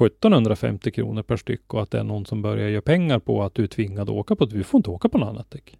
[0.00, 3.54] 1750 kronor per styck och att det är någon som börjar göra pengar på att
[3.54, 4.56] du är tvingad att åka på det.
[4.56, 5.78] Du får inte åka på något annat däck.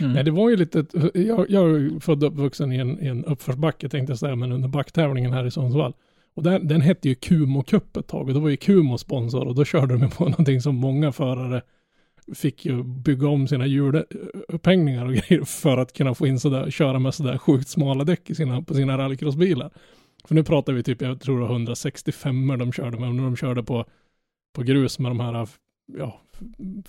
[0.00, 0.12] Mm.
[0.12, 3.24] nej det var ju lite, jag, jag är född och uppvuxen i en, i en
[3.24, 5.94] uppförsbacke tänkte jag säga, men under backtävlingen här i Sundsvall.
[6.38, 9.48] Och den, den hette ju Kumo Cup ett tag och då var ju Kumo sponsor
[9.48, 11.62] och då körde de ju på någonting som många förare
[12.34, 16.98] fick ju bygga om sina hjulupphängningar och grejer för att kunna få in sådär, köra
[16.98, 19.70] med sådär sjukt smala däck i sina, på sina rallycrossbilar.
[20.24, 23.36] För nu pratar vi typ, jag tror det var 165 de körde med, när de
[23.36, 23.84] körde på,
[24.52, 25.48] på grus med de här,
[25.98, 26.20] ja,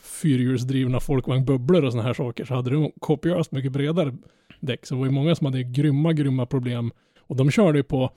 [0.01, 4.15] fyrhjulsdrivna folkvagnbubblor och sådana här saker så hade de kopiöst mycket bredare
[4.59, 4.85] däck.
[4.85, 6.91] Så det var ju många som hade grymma, grymma problem.
[7.19, 8.11] Och de körde ju på,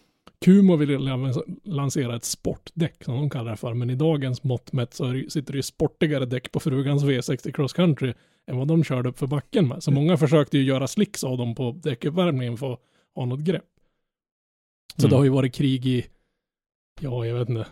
[0.44, 4.72] Kumo ville lan- lansera ett sportdäck som de kallar det för, men i dagens mått
[4.72, 8.14] mätt så sitter det ju sportigare däck på frugans V60 Cross Country
[8.46, 9.82] än vad de körde upp för backen med.
[9.82, 12.80] Så många försökte ju göra slicks av dem på däckuppvärmningen för att
[13.14, 13.64] ha något grepp.
[14.96, 15.10] Så Mm.
[15.10, 16.06] det har ju varit krig i,
[17.00, 17.66] ja jag vet inte,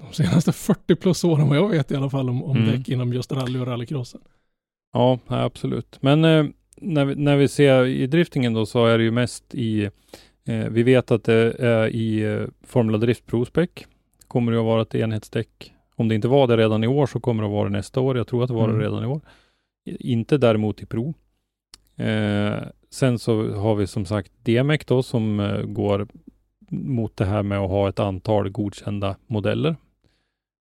[0.00, 2.68] de senaste 40 plus åren vad jag vet i alla fall om, om Mm.
[2.70, 4.20] däck inom just rally och rallycrossen.
[4.92, 5.98] Ja, absolut.
[6.02, 6.44] Men eh,
[6.76, 9.90] när, vi, när vi ser i driftingen då så är det ju mest i,
[10.48, 13.70] eh, vi vet att det är i eh, Formula Drift Prospec
[14.28, 15.72] kommer det att vara ett enhetsdäck.
[15.96, 18.00] Om det inte var det redan i år så kommer det att vara det nästa
[18.00, 18.16] år.
[18.16, 18.78] Jag tror att det var Mm.
[18.78, 19.20] det redan i år.
[19.86, 21.14] Inte däremot i Pro.
[21.96, 22.58] Eh,
[22.90, 26.06] sen så har vi som sagt DMEC då som eh, går
[26.70, 29.76] mot det här med att ha ett antal godkända modeller.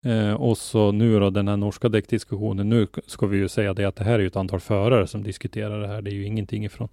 [0.05, 2.69] Eh, och så nu då den här norska däckdiskussionen.
[2.69, 5.23] Nu ska vi ju säga det att det här är ju ett antal förare som
[5.23, 6.01] diskuterar det här.
[6.01, 6.87] Det är ju ingenting ifrån,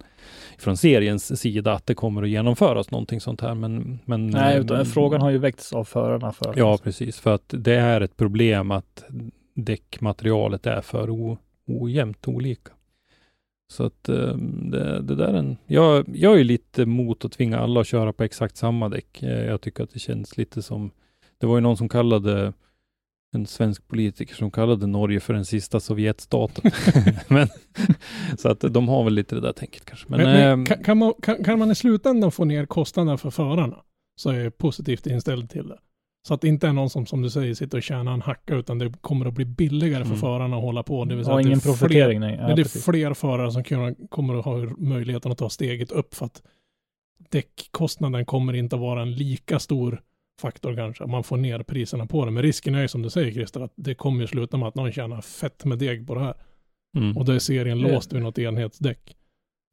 [0.57, 3.55] ifrån seriens sida att det kommer att genomföras någonting sånt här.
[3.55, 6.31] Men, men Nej, eh, utan frågan har ju väckts av förarna.
[6.31, 7.19] För Ja, precis.
[7.19, 9.03] För att det är ett problem att
[9.55, 11.37] däckmaterialet är för o,
[11.67, 12.71] ojämnt olika.
[13.71, 14.35] Så att eh,
[14.71, 15.57] det, det där är en...
[15.65, 19.23] Jag, jag är lite emot att tvinga alla att köra på exakt samma däck.
[19.23, 20.91] Eh, Jag tycker att det känns lite som...
[21.37, 22.53] Det var ju någon som kallade
[23.33, 26.71] en svensk politiker som kallade Norge för den sista Sovjetstaten.
[27.27, 27.47] men,
[28.37, 30.05] så att de har väl lite det där tänket kanske.
[30.09, 33.17] Men, Men, men, ehm, kan, kan, man, kan, kan man i slutändan få ner kostnaderna
[33.17, 33.77] för förarna
[34.15, 35.77] så är jag positivt inställd till det.
[36.27, 38.55] Så att det inte är någon som, som du säger, sitter och tjänar en hacka,
[38.55, 40.19] utan det kommer att bli billigare för Mm.
[40.19, 41.05] förarna att hålla på.
[41.05, 42.19] Det vill säga Ja, att det är ingen fler- profitering.
[42.19, 42.37] Nej.
[42.41, 42.85] Ja, det är precis.
[42.85, 43.63] fler förare som
[44.09, 46.41] kommer att ha möjligheten att ta steget upp för att
[47.29, 50.01] däckkostnaden kommer inte att vara en lika stor
[50.47, 51.05] faktor kanske.
[51.05, 52.31] Man får ner priserna på det.
[52.31, 54.75] Men risken är ju som du säger Christer, att det kommer ju sluta med att
[54.75, 56.33] någon tjänar fett med deg på det här.
[56.97, 59.17] mm, Och då är serien Det- låst vid något enhetsdäck.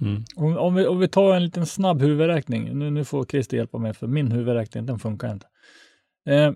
[0.03, 0.25] mm.
[0.37, 2.79] Om, om, vi, om vi tar en liten snabb huvudräkning.
[2.79, 5.47] Nu, nu får Christer hjälpa mig för min huvudräkning den funkar inte.
[6.29, 6.53] Eh,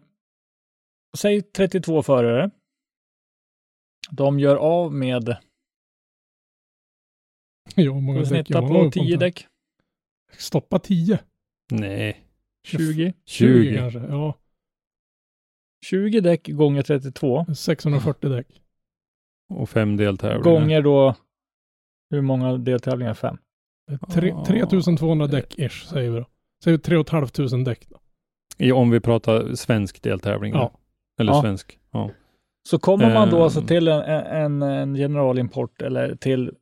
[1.16, 2.50] säg 32 förare.
[4.10, 5.36] De gör av med,
[7.74, 9.18] Ja, hur många däck snittar på av 10 en?
[9.20, 9.46] däck.
[10.38, 11.18] Stoppa 10.
[11.70, 12.23] Nej,
[12.64, 13.12] 20.
[13.24, 13.76] 20.
[13.76, 13.98] kanske.
[13.98, 14.34] Ja,
[15.86, 17.46] 20 däck gånger 32.
[17.56, 18.46] 640 däck.
[19.54, 20.42] Och fem deltävlingar.
[20.60, 21.14] Gånger då,
[22.10, 23.14] hur många deltävlingar?
[23.14, 23.36] Fem.
[24.10, 24.44] Tre- Ja.
[24.46, 26.26] 3200 däck ish säger vi då.
[26.64, 28.00] Säger vi 3 500 däck då.
[28.58, 30.54] I, om vi pratar svensk deltävling.
[30.54, 30.72] Ja.
[31.20, 31.42] Eller Ja.
[31.42, 31.78] svensk.
[31.90, 32.10] Ja.
[32.68, 33.42] Så kommer man då Ehm.
[33.42, 36.52] alltså till en, en, en generalimport eller till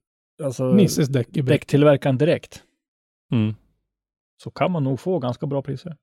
[0.42, 1.48] alltså, Nisses däck i bäck.
[1.61, 2.62] däcktillverkaren direkt.
[3.32, 3.55] Mm.
[4.43, 5.97] Så kan man nog få ganska bra priser.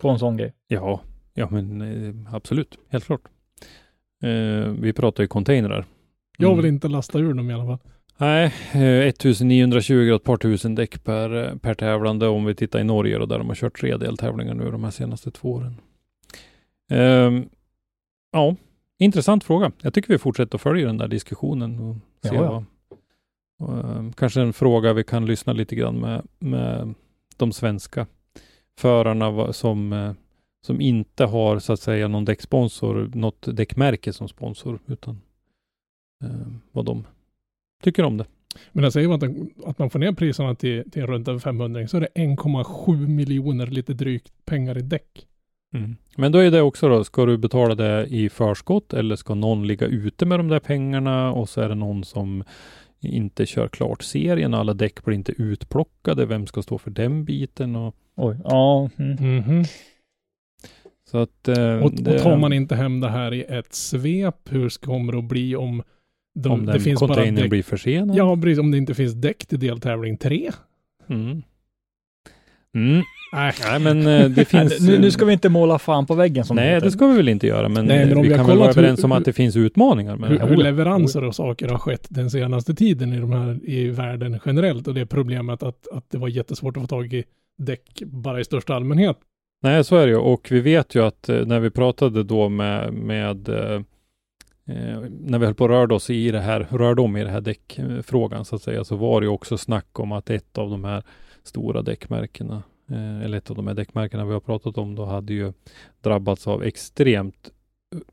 [0.00, 0.54] På en sån grej.
[0.66, 1.00] Ja,
[1.34, 2.78] ja men eh, absolut.
[2.88, 3.20] Helt klart.
[4.22, 5.84] Eh, vi pratar ju containrar.
[6.38, 6.74] Jag vill Mm.
[6.74, 7.78] inte lasta ur dem i alla fall.
[8.18, 12.78] Nej, eh, 1920 och ett par tusen däck per, eh, per tävlande om vi tittar
[12.80, 15.76] i Norge då, där de har kört tre deltävlingar nu de här senaste två åren.
[16.90, 17.48] Ehm,
[18.32, 18.56] ja,
[18.98, 19.72] intressant fråga.
[19.82, 21.96] Jag tycker vi fortsätter att följa den där diskussionen och
[22.28, 22.64] se Ja, ja.
[23.58, 26.94] vad, och, ehm, kanske en fråga vi kan lyssna lite grann med, med
[27.40, 28.06] de svenska
[28.78, 30.12] förarna som, eh,
[30.66, 35.20] som inte har så att säga någon däcksponsor, något däckmärke som sponsor, utan
[36.24, 37.06] eh, vad de
[37.82, 38.26] tycker om det.
[38.72, 41.86] Men jag säger man att, att man får ner priserna till, till runt en 500
[41.88, 45.26] så är det 1,7 miljoner lite drygt pengar i däck.
[45.74, 45.96] Mm.
[46.16, 49.66] Men då är det också då, ska du betala det i förskott eller ska någon
[49.66, 52.44] ligga ute med de där pengarna och så är det någon som
[53.00, 57.76] inte kör klart serien, alla däck blir inte utplockade, vem ska stå för den biten?
[57.76, 58.90] Och, Oj, ja.
[58.98, 59.36] Mm.
[59.36, 59.64] Mhm.
[61.10, 64.48] så att, eh, Och, det, och tar man inte hem det här i ett svep,
[64.48, 65.82] hur kommer det att bli om,
[66.34, 67.50] de, om det den finns bara däck?
[67.50, 68.16] blir försenad?
[68.16, 68.58] Ja, precis.
[68.58, 70.50] Om det inte finns däck till deltävling 3.
[71.08, 71.42] Mm.
[72.76, 73.02] Mm.
[73.32, 73.52] Nej.
[73.80, 74.80] Men eh, det finns...
[74.88, 76.86] nu, nu ska vi inte måla fan på väggen som Nej, heter.
[76.86, 78.58] det ska vi väl inte göra, men, Nej, men eh, om vi vi kan väl
[78.58, 80.50] vara hur- överens om att det finns utmaningar med Hur, det här.
[80.50, 84.88] hur leveranser och saker har skett den senaste tiden i de här i världen generellt
[84.88, 87.24] och det problemet att, att det var jättesvårt att få tag i
[87.58, 89.16] däck bara i största allmänhet.
[89.62, 90.18] Nej, så är det ju.
[90.18, 93.74] Och vi vet ju att eh, när vi pratade då med, med eh,
[94.68, 97.30] eh, när vi höll på och rörde oss i det här, rörde om i det
[97.30, 100.70] här däckfrågan så att säga, så var det ju också snack om att ett av
[100.70, 101.02] de här
[101.44, 105.32] stora däckmärkena, eh, eller ett av de här däckmärkena vi har pratat om, då hade
[105.32, 105.52] ju
[106.00, 107.50] drabbats av extremt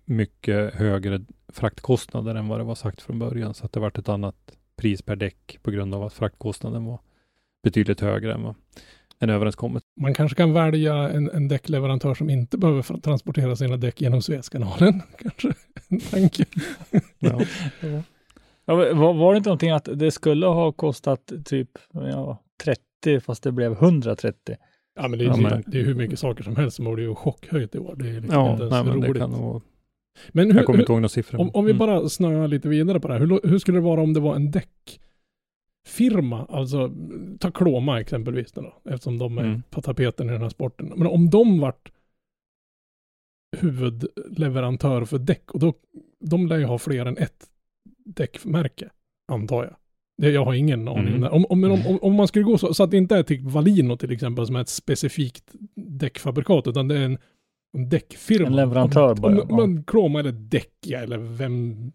[0.06, 3.54] mycket högre fraktkostnader än vad det var sagt från början.
[3.54, 7.00] Så att det vart ett annat pris per däck på grund av att fraktkostnaden var
[7.64, 8.56] betydligt högre än vad
[9.20, 9.84] en överenskommet.
[10.02, 15.02] Man kanske kan välja en, en däckleverantör som inte behöver transportera sina däck genom Suezkanalen.
[15.20, 15.54] Kanske
[15.88, 16.46] en tanke.
[17.20, 17.42] Ja.
[18.70, 22.82] Ja, var, var det inte någonting att det skulle ha kostat typ ja, 30
[23.22, 24.56] fast det blev 130?
[24.96, 26.86] Ja, men det är, Ja, det, men- det är hur mycket saker som helst som
[26.86, 27.96] har blivit chockhöjt i år.
[27.96, 29.22] Det är liksom Ja, inte ens nej, men det roligt.
[29.22, 29.62] kan nog,
[30.32, 31.40] Men hur, jag kommer inte ihåg några siffror.
[31.42, 31.80] om, om vi Mm.
[31.80, 33.22] bara snöar lite vidare på det här.
[33.22, 36.46] Hur, hur skulle det vara om det var en däckfirma?
[36.50, 36.92] Alltså,
[37.40, 39.64] ta Kloma exempelvis då, eftersom de är Mm.
[39.70, 40.94] på tapeten i den här sporten.
[40.96, 41.92] Men om de vart
[43.58, 45.74] huvudleverantör för däck och då,
[46.20, 47.48] de lär ju ha fler än ett
[48.06, 48.90] däckmärke,
[49.32, 49.76] antar jag.
[50.18, 51.16] Jag har ingen aning.
[51.16, 51.34] Mm.
[51.34, 53.24] Om, om, men om, om, om man skulle gå så, så att det inte är
[53.24, 55.44] typ Valino till exempel som är ett specifikt
[55.76, 57.18] däckfabrikat, utan det är en
[57.78, 58.48] en däckfirma.
[58.48, 61.92] En leverantör om, bara, Om, man Chroma eller Däckia eller vem,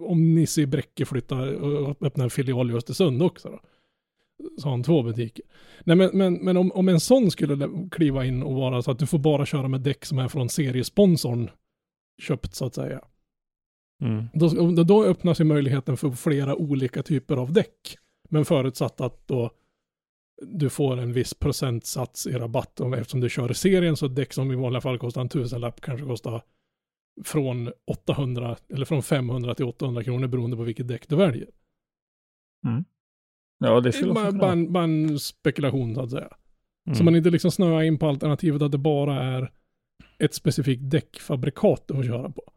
[0.00, 3.60] om Nisse Bräcke flyttar och öppnar en filial i Östersund också då.
[4.58, 5.44] Så har han två butiker.
[5.84, 8.90] Nej men, men, men om, om en sån skulle le- kliva in och vara så
[8.90, 11.50] att du får bara köra med däck som är från seriesponsorn
[12.22, 13.00] köpt så att säga.
[14.02, 14.24] Mm.
[14.34, 17.96] Då, då- öppnas ju möjligheten för flera olika typer av däck.
[18.28, 19.50] Men förutsatt att då
[20.46, 22.80] du får en viss procentsats i rabatt.
[22.80, 26.06] Eftersom du kör i serien så däck som i vanliga fall kostar en tusenlapp kanske
[26.06, 26.42] kostar
[27.24, 31.48] från 800 eller från 500 till 800 kronor beroende på vilket däck du väljer.
[33.58, 36.28] Ja, det skulle bara, bara, en, bara en spekulation så att säga.
[36.84, 37.04] Så Mm.
[37.04, 39.52] man inte liksom snöar in på alternativet att det bara är
[40.18, 42.52] ett specifikt däckfabrikat du får köra på.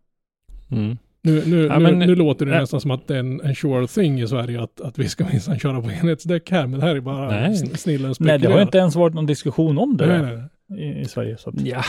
[0.72, 0.98] Mm.
[1.26, 2.60] Nu, nu, Ja, nu, men- nu låter det äh.
[2.60, 5.26] nästan som att det är en, en sure thing i Sverige att, att vi ska
[5.32, 7.50] minsann köra på enhetsdäck här, men det här är bara Nej.
[7.52, 8.40] sn- snillen Nej, spekulerar.
[8.40, 10.98] det har inte ens varit någon diskussion om det nej, nej, nej.
[10.98, 11.38] i, i Sverige.
[11.38, 11.84] Så att, Ja,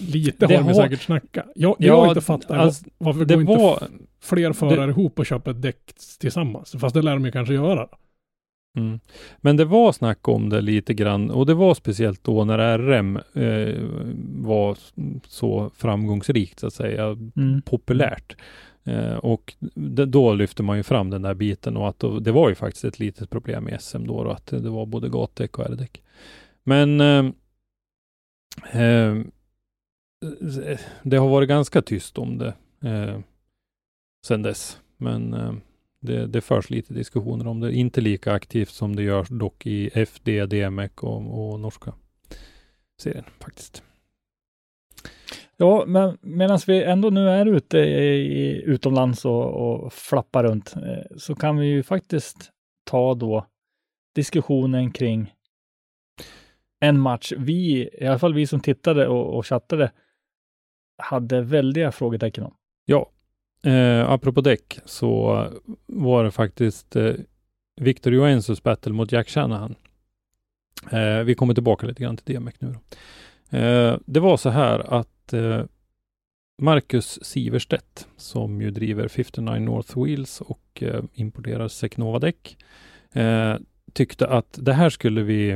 [0.00, 1.46] Lite Det har vi har- säkert snackat.
[1.54, 3.78] Jag, Ja, har inte fattat alltså, varför det går inte var...
[3.82, 3.88] f-
[4.22, 5.76] fler förare ihop och köper ett däck
[6.20, 6.76] tillsammans?
[6.80, 7.86] Fast det lär de ju kanske göra.
[8.78, 9.00] Mm.
[9.38, 13.16] Men det var snack om det lite grann och det var speciellt då när RM
[13.16, 13.74] eh,
[14.44, 14.78] var
[15.26, 17.04] så framgångsrikt så att säga,
[17.36, 17.62] mm.
[17.62, 18.36] populärt.
[18.84, 22.32] Eh, och det, då lyfte man ju fram den där biten och att då, det
[22.32, 25.58] var ju faktiskt ett litet problem i SM då, då att det var både gatdäck
[25.58, 26.02] och R-däck.
[26.64, 27.24] Men eh,
[28.82, 29.16] eh,
[31.02, 32.54] det har varit ganska tyst om det
[32.84, 33.20] eh,
[34.26, 34.80] sedan dess.
[34.96, 35.52] Men eh,
[36.00, 37.72] det, det förs lite diskussioner om det.
[37.72, 41.94] Inte lika aktivt som det görs dock i FD, DMEC och, och norska
[43.00, 43.82] serien faktiskt.
[45.56, 51.16] Ja, men medan vi ändå nu är ute i, utomlands och, och flappar runt eh,
[51.16, 52.50] så kan vi ju faktiskt
[52.84, 53.46] ta då
[54.14, 55.34] diskussionen kring
[56.80, 59.92] en match vi, i alla fall vi som tittade och, och chattade,
[60.98, 62.54] hade väldiga frågetecken om.
[62.84, 63.10] Ja,
[63.62, 65.44] eh, apropå däck så
[65.86, 67.14] var det faktiskt eh,
[67.80, 69.74] Victor Joensus battle mot Jack Shanahan.
[70.90, 72.72] Eh, vi kommer tillbaka lite grann till DMEC nu.
[72.72, 72.78] Då.
[73.58, 75.64] Eh, det var så här att eh,
[76.62, 82.56] Marcus Siverstedt, som ju driver 59 North Wheels och eh, importerar Secnova-däck,
[83.12, 83.54] eh,
[83.92, 85.50] tyckte att det här skulle vi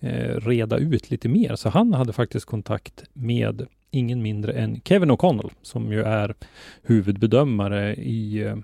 [0.00, 1.56] eh, reda ut lite mer.
[1.56, 6.34] Så han hade faktiskt kontakt med ingen mindre än Kevin O'Connell, som ju är
[6.82, 8.56] huvudbedömare i eh,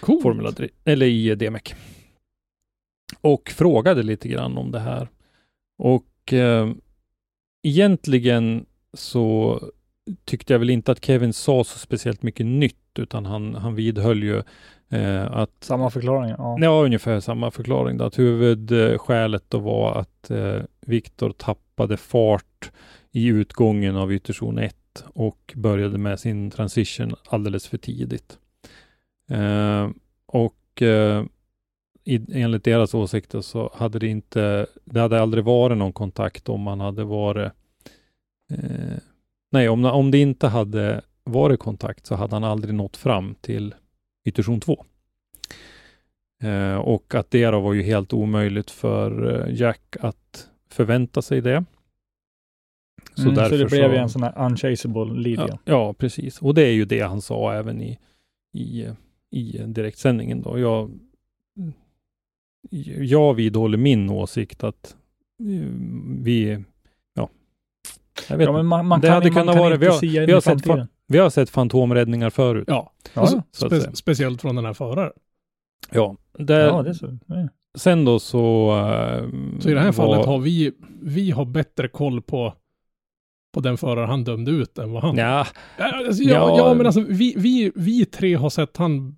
[0.00, 0.22] Coolt.
[0.22, 0.52] Formula
[0.84, 1.74] eller i eh, DMEC.
[3.20, 5.08] Och frågade lite grann om det här.
[5.78, 6.70] Och eh,
[7.62, 9.60] egentligen så
[10.24, 14.22] tyckte jag väl inte att Kevin sa så speciellt mycket nytt, utan han, han vidhöll
[14.22, 14.42] ju
[14.88, 16.30] eh, att Samma förklaring.
[16.38, 16.58] Ja.
[16.60, 17.96] Ja, ungefär samma förklaring.
[17.96, 18.04] Då.
[18.04, 22.70] Att huvudskälet då var att eh, Viktor tappade fart
[23.16, 28.38] i utgången av ytterzon 1 och började med sin transition alldeles för tidigt.
[29.30, 29.90] Eh,
[30.26, 31.24] och eh,
[32.04, 36.60] i, enligt deras åsikter så hade det inte, det hade aldrig varit någon kontakt om
[36.60, 37.52] man hade varit
[38.50, 38.98] eh,
[39.52, 43.74] Nej, om, om det inte hade varit kontakt så hade han aldrig nått fram till
[44.24, 44.84] ytterzon 2.
[46.42, 51.40] Eh, och att det då var ju helt omöjligt för eh, Jack att förvänta sig
[51.40, 51.64] det.
[53.16, 55.48] Så, Mm, så det blev ju en sån här unchaseable lead.
[55.50, 55.92] ja, Ja.
[55.94, 56.42] precis.
[56.42, 57.98] Och det är ju det han sa även i,
[58.56, 58.86] i,
[59.30, 60.58] i direktsändningen då.
[60.58, 60.90] Jag,
[63.00, 64.96] jag vidhåller min åsikt att
[65.40, 65.68] eh,
[66.22, 66.64] vi,
[67.14, 67.28] ja,
[68.28, 70.16] jag vet Ja, men man, man Det kan, hade man kunnat kan vara- inte vi
[70.18, 70.88] har- vi har sett framtiden.
[71.08, 72.64] Vi har sett fantomräddningar förut.
[72.68, 75.12] Ja, Ja, så att spe- speciellt från den här föraren.
[75.92, 77.18] Ja, det, ja, det är så.
[77.26, 77.48] Ja.
[77.78, 78.70] sen då så...
[78.78, 79.24] eh,
[79.60, 82.54] Så i det här var- fallet har vi, vi har bättre koll på,
[83.56, 85.46] på den förare han dömde ut än vad han Ja,
[85.78, 86.56] alltså, ja, Ja.
[86.58, 89.16] ja, men alltså vi, vi, vi tre har sett han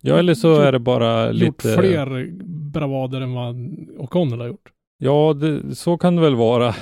[0.00, 1.76] ja, eller så Gjort- är det bara gjort lite...
[1.78, 2.32] fler
[2.72, 3.54] bravader än vad
[3.98, 4.68] O'Connell har gjort.
[4.98, 6.74] Ja, det, så kan det väl vara.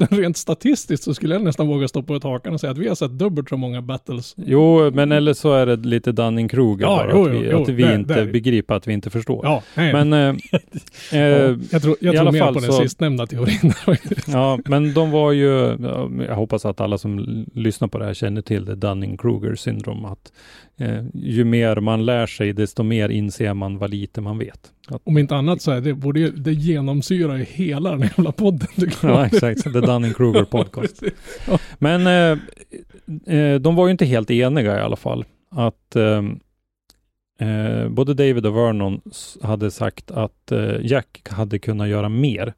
[0.10, 2.88] Rent statistiskt så skulle jag nästan våga stå på ett hakan och säga att vi
[2.88, 4.34] har sett dubbelt så många battles.
[4.36, 7.68] Jo, men eller så är det lite Dunning-Kruger Ja, bara, jo, att vi, jo, att
[7.68, 9.40] vi det- inte det begriper att vi inte förstår.
[9.44, 10.28] Ja, nej, Men, eh,
[11.20, 13.72] eh, jag tror, jag tror mer på den så- sistnämnda teorin.
[14.26, 18.14] ja, men de var ju, ja, jag hoppas att alla som lyssnar på det här
[18.14, 20.32] känner till det Dunning-Kruger syndrom, att
[20.80, 24.72] eh, ju mer man lär sig, desto mer inser man vad lite man vet.
[24.88, 28.68] Att, Om inte annat så är det, borde, det genomsyrar ju hela den jävla podden.
[29.02, 29.62] ja, exakt.
[29.62, 31.02] The Dunning-Kruger podcast.
[31.48, 31.58] Ja.
[31.78, 32.38] Men eh,
[33.36, 35.24] eh, de var ju inte helt eniga i alla fall.
[35.50, 36.22] Att eh,
[37.48, 39.00] eh, både David och Vernon
[39.42, 42.54] hade sagt att eh, Jack hade kunnat göra mer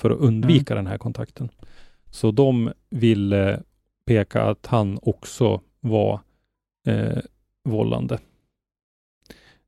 [0.00, 1.48] för att undvika den här kontakten.
[2.10, 3.60] Så de ville
[4.06, 6.20] peka att han också var
[7.70, 8.18] vållande.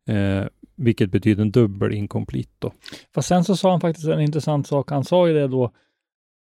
[0.08, 0.44] Eh,
[0.76, 2.72] vilket betyder en dubbel incomplete då.
[3.14, 4.90] Fast sen så sa han faktiskt en intressant sak.
[4.90, 5.72] Han sa ju det då,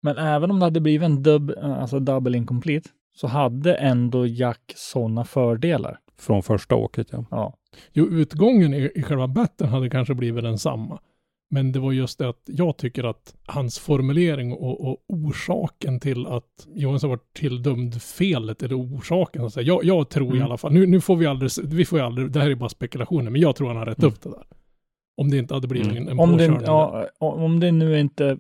[0.02, 4.74] men även om det hade blivit en dub, alltså double incomplete, så hade ändå Jack
[4.76, 6.00] sådana fördelar.
[6.18, 7.26] Från första åket ja.
[7.32, 7.58] Ja.
[7.94, 11.00] Jo, utgången i, i själva batten hade kanske blivit densamma.
[11.54, 16.28] Men det var just det att jag tycker att hans formulering och, och orsaken till
[16.28, 20.38] att Johansson var tilldömd felet, eller orsaken, alltså, jag, jag tror Mm.
[20.38, 22.56] i alla fall, nu, nu får vi aldrig, vi får ju aldrig, det här är
[22.56, 24.12] bara spekulationer, men jag tror han har rätt Mm.
[24.14, 24.44] upp det där.
[25.18, 26.04] Om det inte hade blivit Mm.
[26.04, 26.66] en, en Om, det, påkörning.
[26.66, 28.38] ja, om det nu inte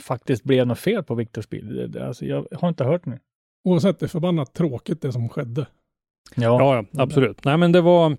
[0.00, 1.74] faktiskt blev något fel på Viktors bil.
[1.74, 3.18] Det- det- Alltså, jag har inte hört nu.
[3.64, 5.66] Oavsett, det är förbannat tråkigt det som skedde.
[6.36, 7.44] Ja, ja absolut.
[7.44, 8.16] Nej, men det var,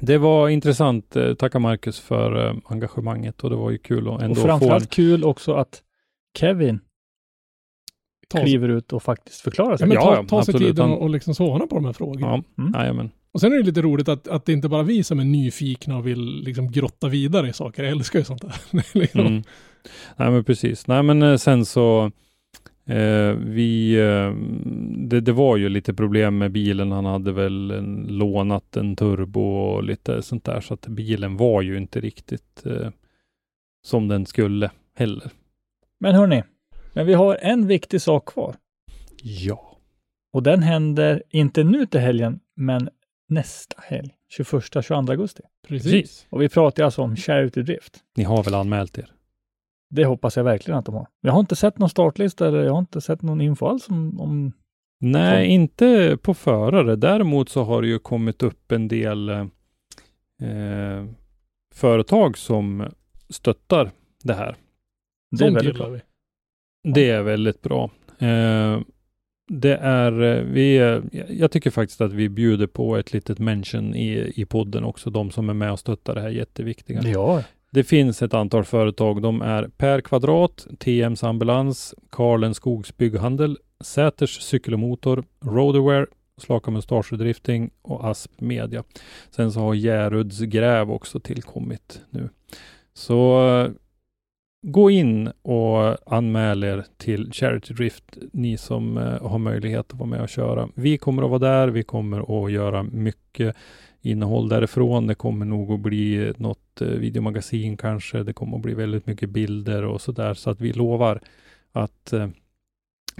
[0.00, 1.16] det var intressant.
[1.16, 4.40] Eh, Tacka Marcus för eh, engagemanget och det var ju kul att Och ändå få
[4.40, 4.46] en...
[4.46, 5.82] framförallt kul också att
[6.38, 6.80] Kevin
[8.30, 9.86] kliver ut och faktiskt förklarar ja, sig.
[9.88, 10.68] men Ja, ta, ja, ta sig absolut.
[10.76, 12.26] tiden Han- och, och liksom svara på de här frågorna.
[12.26, 12.72] Ja, Mm.
[12.80, 13.10] jajamän.
[13.34, 15.96] Och sen är det lite roligt att, att det inte bara vi som är nyfikna
[15.96, 17.82] och vill liksom grotta vidare i saker.
[17.82, 18.54] Jag älskar ju sånt där.
[18.72, 19.42] Är liksom, Mm.
[20.16, 20.86] Nej men precis.
[20.86, 22.10] Nej men eh, sen så
[22.86, 24.34] eh, vi, eh,
[25.08, 26.92] det, det var ju lite problem med bilen.
[26.92, 30.60] Han hade väl en, lånat en turbo och lite sånt där.
[30.60, 32.90] Så att bilen var ju inte riktigt eh,
[33.84, 35.30] som den skulle heller.
[36.00, 36.42] Men hörni,
[36.92, 38.56] men vi har en viktig sak kvar.
[39.22, 39.78] Ja.
[40.32, 42.88] Och den händer inte nu till helgen, men
[43.28, 45.42] nästa helg, 21-22 augusti.
[45.68, 46.26] precis.
[46.30, 47.98] Och vi pratar alltså om Charity Drift.
[48.16, 49.10] Ni har väl anmält er?
[49.94, 51.06] Det hoppas jag verkligen att de har.
[51.20, 54.20] Jag har inte sett någon startlista eller jag har inte sett någon info alls om,
[54.20, 54.52] om
[55.00, 56.96] Nej, inte på förare.
[56.96, 59.40] Däremot så har det ju kommit upp en del eh,
[60.42, 61.04] eh,
[61.74, 62.90] företag som
[63.28, 63.90] stöttar
[64.22, 64.56] det här.
[65.30, 65.88] det är väldigt bra.
[65.88, 66.00] vi.
[66.92, 67.90] Det är väldigt bra.
[68.18, 68.80] Eh,
[69.48, 70.76] det är, eh, vi,
[71.28, 75.30] jag tycker faktiskt att vi bjuder på ett litet mention i, i podden också, de
[75.30, 77.02] som är med och stöttar det här jätteviktiga.
[77.02, 77.42] Ja,
[77.74, 79.22] det finns ett antal företag.
[79.22, 86.06] De är Per Kvadrat, TMs Ambulans, Karlens Skogs Bygghandel, Säters Cykel och Motor, Roadaware,
[86.36, 88.84] Slaka Mustasch Drifting och Asp Media.
[89.30, 92.28] Sen så har Järuds Gräv också tillkommit nu.
[92.94, 93.70] Så eh,
[94.66, 100.10] gå in och anmäl er till Charity Drift, ni som eh, har möjlighet att vara
[100.10, 100.68] med och köra.
[100.74, 101.68] Vi kommer att vara där.
[101.68, 103.56] Vi kommer att göra mycket
[104.02, 105.06] innehåll därifrån.
[105.06, 108.22] Det kommer nog att bli något eh, videomagasin kanske.
[108.22, 110.34] Det kommer att bli väldigt mycket bilder och så där.
[110.34, 111.20] Så att vi lovar
[111.72, 112.28] att eh,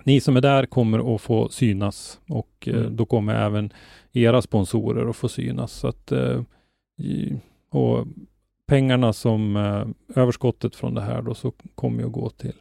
[0.04, 2.96] ni som är där kommer att få synas och eh, Mm.
[2.96, 3.72] då kommer även
[4.12, 5.72] era sponsorer att få synas.
[5.72, 6.40] Så att, eh,
[7.70, 8.06] och
[8.66, 12.52] pengarna som eh, överskottet från det här då så kommer ju att gå till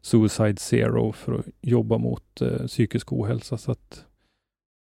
[0.00, 3.58] Suicide Zero för att jobba mot eh, psykisk ohälsa.
[3.58, 4.04] Så att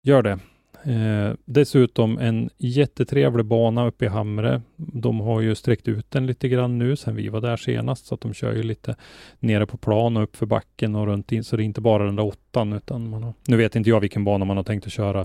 [0.04, 0.40] gör det.
[0.86, 4.62] Eh, dessutom en jättetrevlig bana uppe i Hamre.
[4.76, 8.16] De har ju sträckt ut den lite grann nu sen vi var där senast, så
[8.16, 8.96] att de kör ju lite
[9.40, 12.06] nere på plan och upp för backen och runt in, så det är inte bara
[12.06, 14.86] den där åttan, utan man har, nu vet inte jag vilken bana man har tänkt
[14.86, 15.22] att köra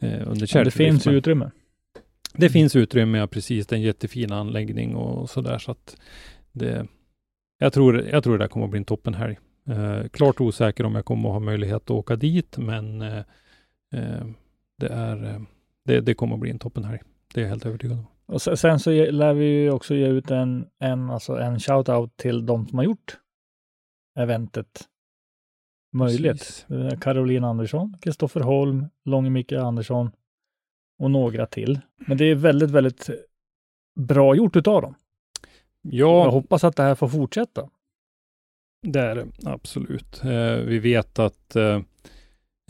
[0.00, 1.50] eh, under men det finns men utrymme.
[2.36, 3.66] Det finns utrymme, ja, precis.
[3.66, 5.96] Det är en jättefin anläggning och så där, så att
[6.52, 6.86] det,
[7.58, 9.38] jag tror, jag tror det där kommer att bli en toppenhelg.
[9.68, 13.18] Eh, klart osäker om jag kommer att ha möjlighet att åka dit, men eh,
[13.94, 14.26] eh,
[14.80, 15.40] det, är, eh,
[15.84, 16.98] det, det kommer att bli en toppenhelg.
[17.34, 18.06] Det är jag helt övertygad om.
[18.26, 22.10] Och se- sen så lär vi ju också ge ut en, en, alltså en shout-out
[22.16, 23.18] till de som har gjort
[24.18, 24.88] eventet
[25.92, 26.32] möjligt.
[26.38, 26.66] Precis.
[26.68, 30.10] Är Caroline Andersson, Kristoffer Holm, Långe Micke Andersson
[30.98, 31.80] och några till.
[31.96, 33.10] Men det är väldigt, väldigt
[34.00, 34.94] bra gjort utav dem.
[35.82, 37.68] Jag Ja, hoppas att det här får fortsätta.
[38.82, 40.24] det är det absolut.
[40.24, 41.80] Eh, vi vet att eh,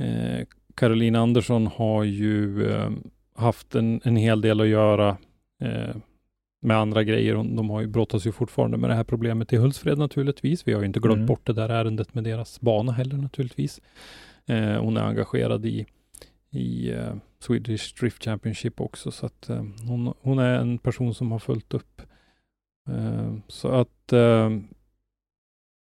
[0.01, 2.91] eh, Caroline Andersson har ju eh,
[3.35, 5.17] haft en, en hel del att göra
[5.61, 5.97] eh,
[6.63, 7.35] med andra grejer.
[7.35, 10.69] De har ju brottas ju fortfarande med det här problemet i Hultsfred naturligtvis.
[10.69, 11.27] Vi har ju inte glömt Mm.
[11.27, 13.81] bort det där ärendet med deras bana heller naturligtvis.
[14.47, 15.87] Eh, hon är engagerad i,
[16.51, 21.33] i eh, Swedish Drift Championship också, så att eh, hon, hon är en person som
[21.33, 22.03] har följt upp.
[22.91, 24.51] Eh, så att eh,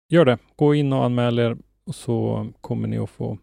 [0.10, 0.38] gör det.
[0.56, 3.38] Gå in och anmäl er och så kommer ni att få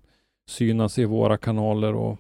[0.53, 2.19] synas i våra kanaler och,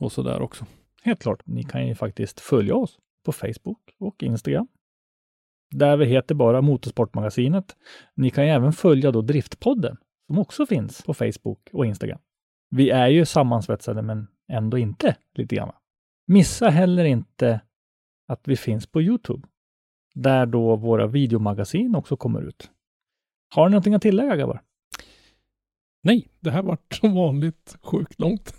[0.00, 0.66] och så där också.
[1.02, 4.68] Helt klart, ni kan ju faktiskt följa oss på Facebook och Instagram.
[5.70, 7.76] Där vi heter bara Motorsportmagasinet.
[8.14, 9.96] Ni kan ju även följa då Driftpodden
[10.26, 12.18] som också finns på Facebook och Instagram.
[12.70, 15.72] Vi är ju sammansvetsade men ändå inte lite grann.
[16.26, 17.60] Missa heller inte
[18.28, 19.48] att vi finns på Youtube.
[20.14, 22.70] Där då våra videomagasin också kommer ut.
[23.54, 24.62] Har ni någonting att tillägga grabbar?
[26.04, 26.28] Nej.
[26.40, 28.54] Det här vart som vanligt sjukt långt.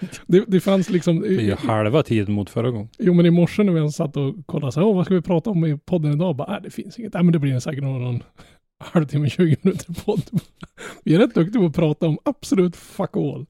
[0.26, 1.20] det, det fanns liksom...
[1.20, 2.88] Det är ju halva tiden mot förra gången.
[2.98, 5.22] Jo men i morse när vi satt och kollade så här, Åh, vad ska vi
[5.22, 6.36] prata om i podden idag?
[6.36, 7.14] Bara, äh, det finns inget.
[7.14, 8.22] Nej men det blir säkert någon
[8.78, 10.22] halvtimme, 20 minuter podd.
[11.04, 13.46] vi är rätt duktiga på att prata om absolut fuck all.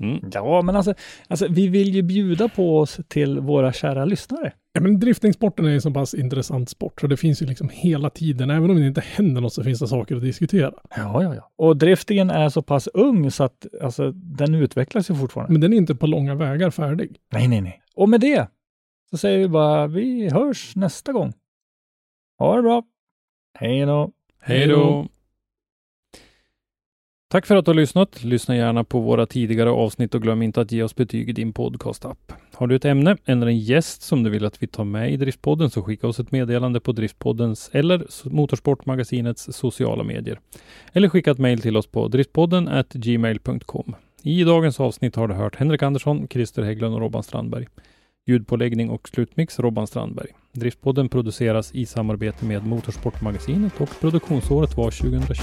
[0.00, 0.30] Mm.
[0.32, 0.94] Ja, men alltså,
[1.28, 4.52] alltså, vi vill ju bjuda på oss till våra kära lyssnare.
[4.72, 8.10] Ja, men driftingsporten är en så pass intressant sport så det finns ju liksom hela
[8.10, 10.72] tiden, även om det inte händer något så finns det saker att diskutera.
[10.96, 11.50] Ja, ja, ja.
[11.56, 15.52] Och driftingen är så pass ung så att alltså, den utvecklas ju fortfarande.
[15.52, 17.16] Men den är inte på långa vägar färdig.
[17.32, 17.82] Nej, nej, nej.
[17.94, 18.48] Och med det
[19.10, 21.32] så säger vi bara vi hörs nästa gång.
[22.38, 22.82] Ha det bra.
[23.58, 24.10] Hej då.
[24.42, 25.08] Hej då!
[27.32, 28.24] Tack för att du har lyssnat.
[28.24, 31.52] Lyssna gärna på våra tidigare avsnitt och glöm inte att ge oss betyg i din
[31.52, 32.32] podcastapp.
[32.54, 35.16] Har du ett ämne eller en gäst som du vill att vi tar med i
[35.16, 40.40] Driftpodden så skicka oss ett meddelande på Driftpoddens eller Motorsportmagasinets sociala medier.
[40.92, 43.94] Eller skicka ett mejl till oss på driftpodden gmail.com.
[44.22, 47.66] I dagens avsnitt har du hört Henrik Andersson, Christer Hägglund och Robban Strandberg.
[48.26, 50.28] Ljudpåläggning och slutmix Robban Strandberg.
[50.52, 55.42] Driftpodden produceras i samarbete med Motorsportmagasinet och produktionsåret var 2020.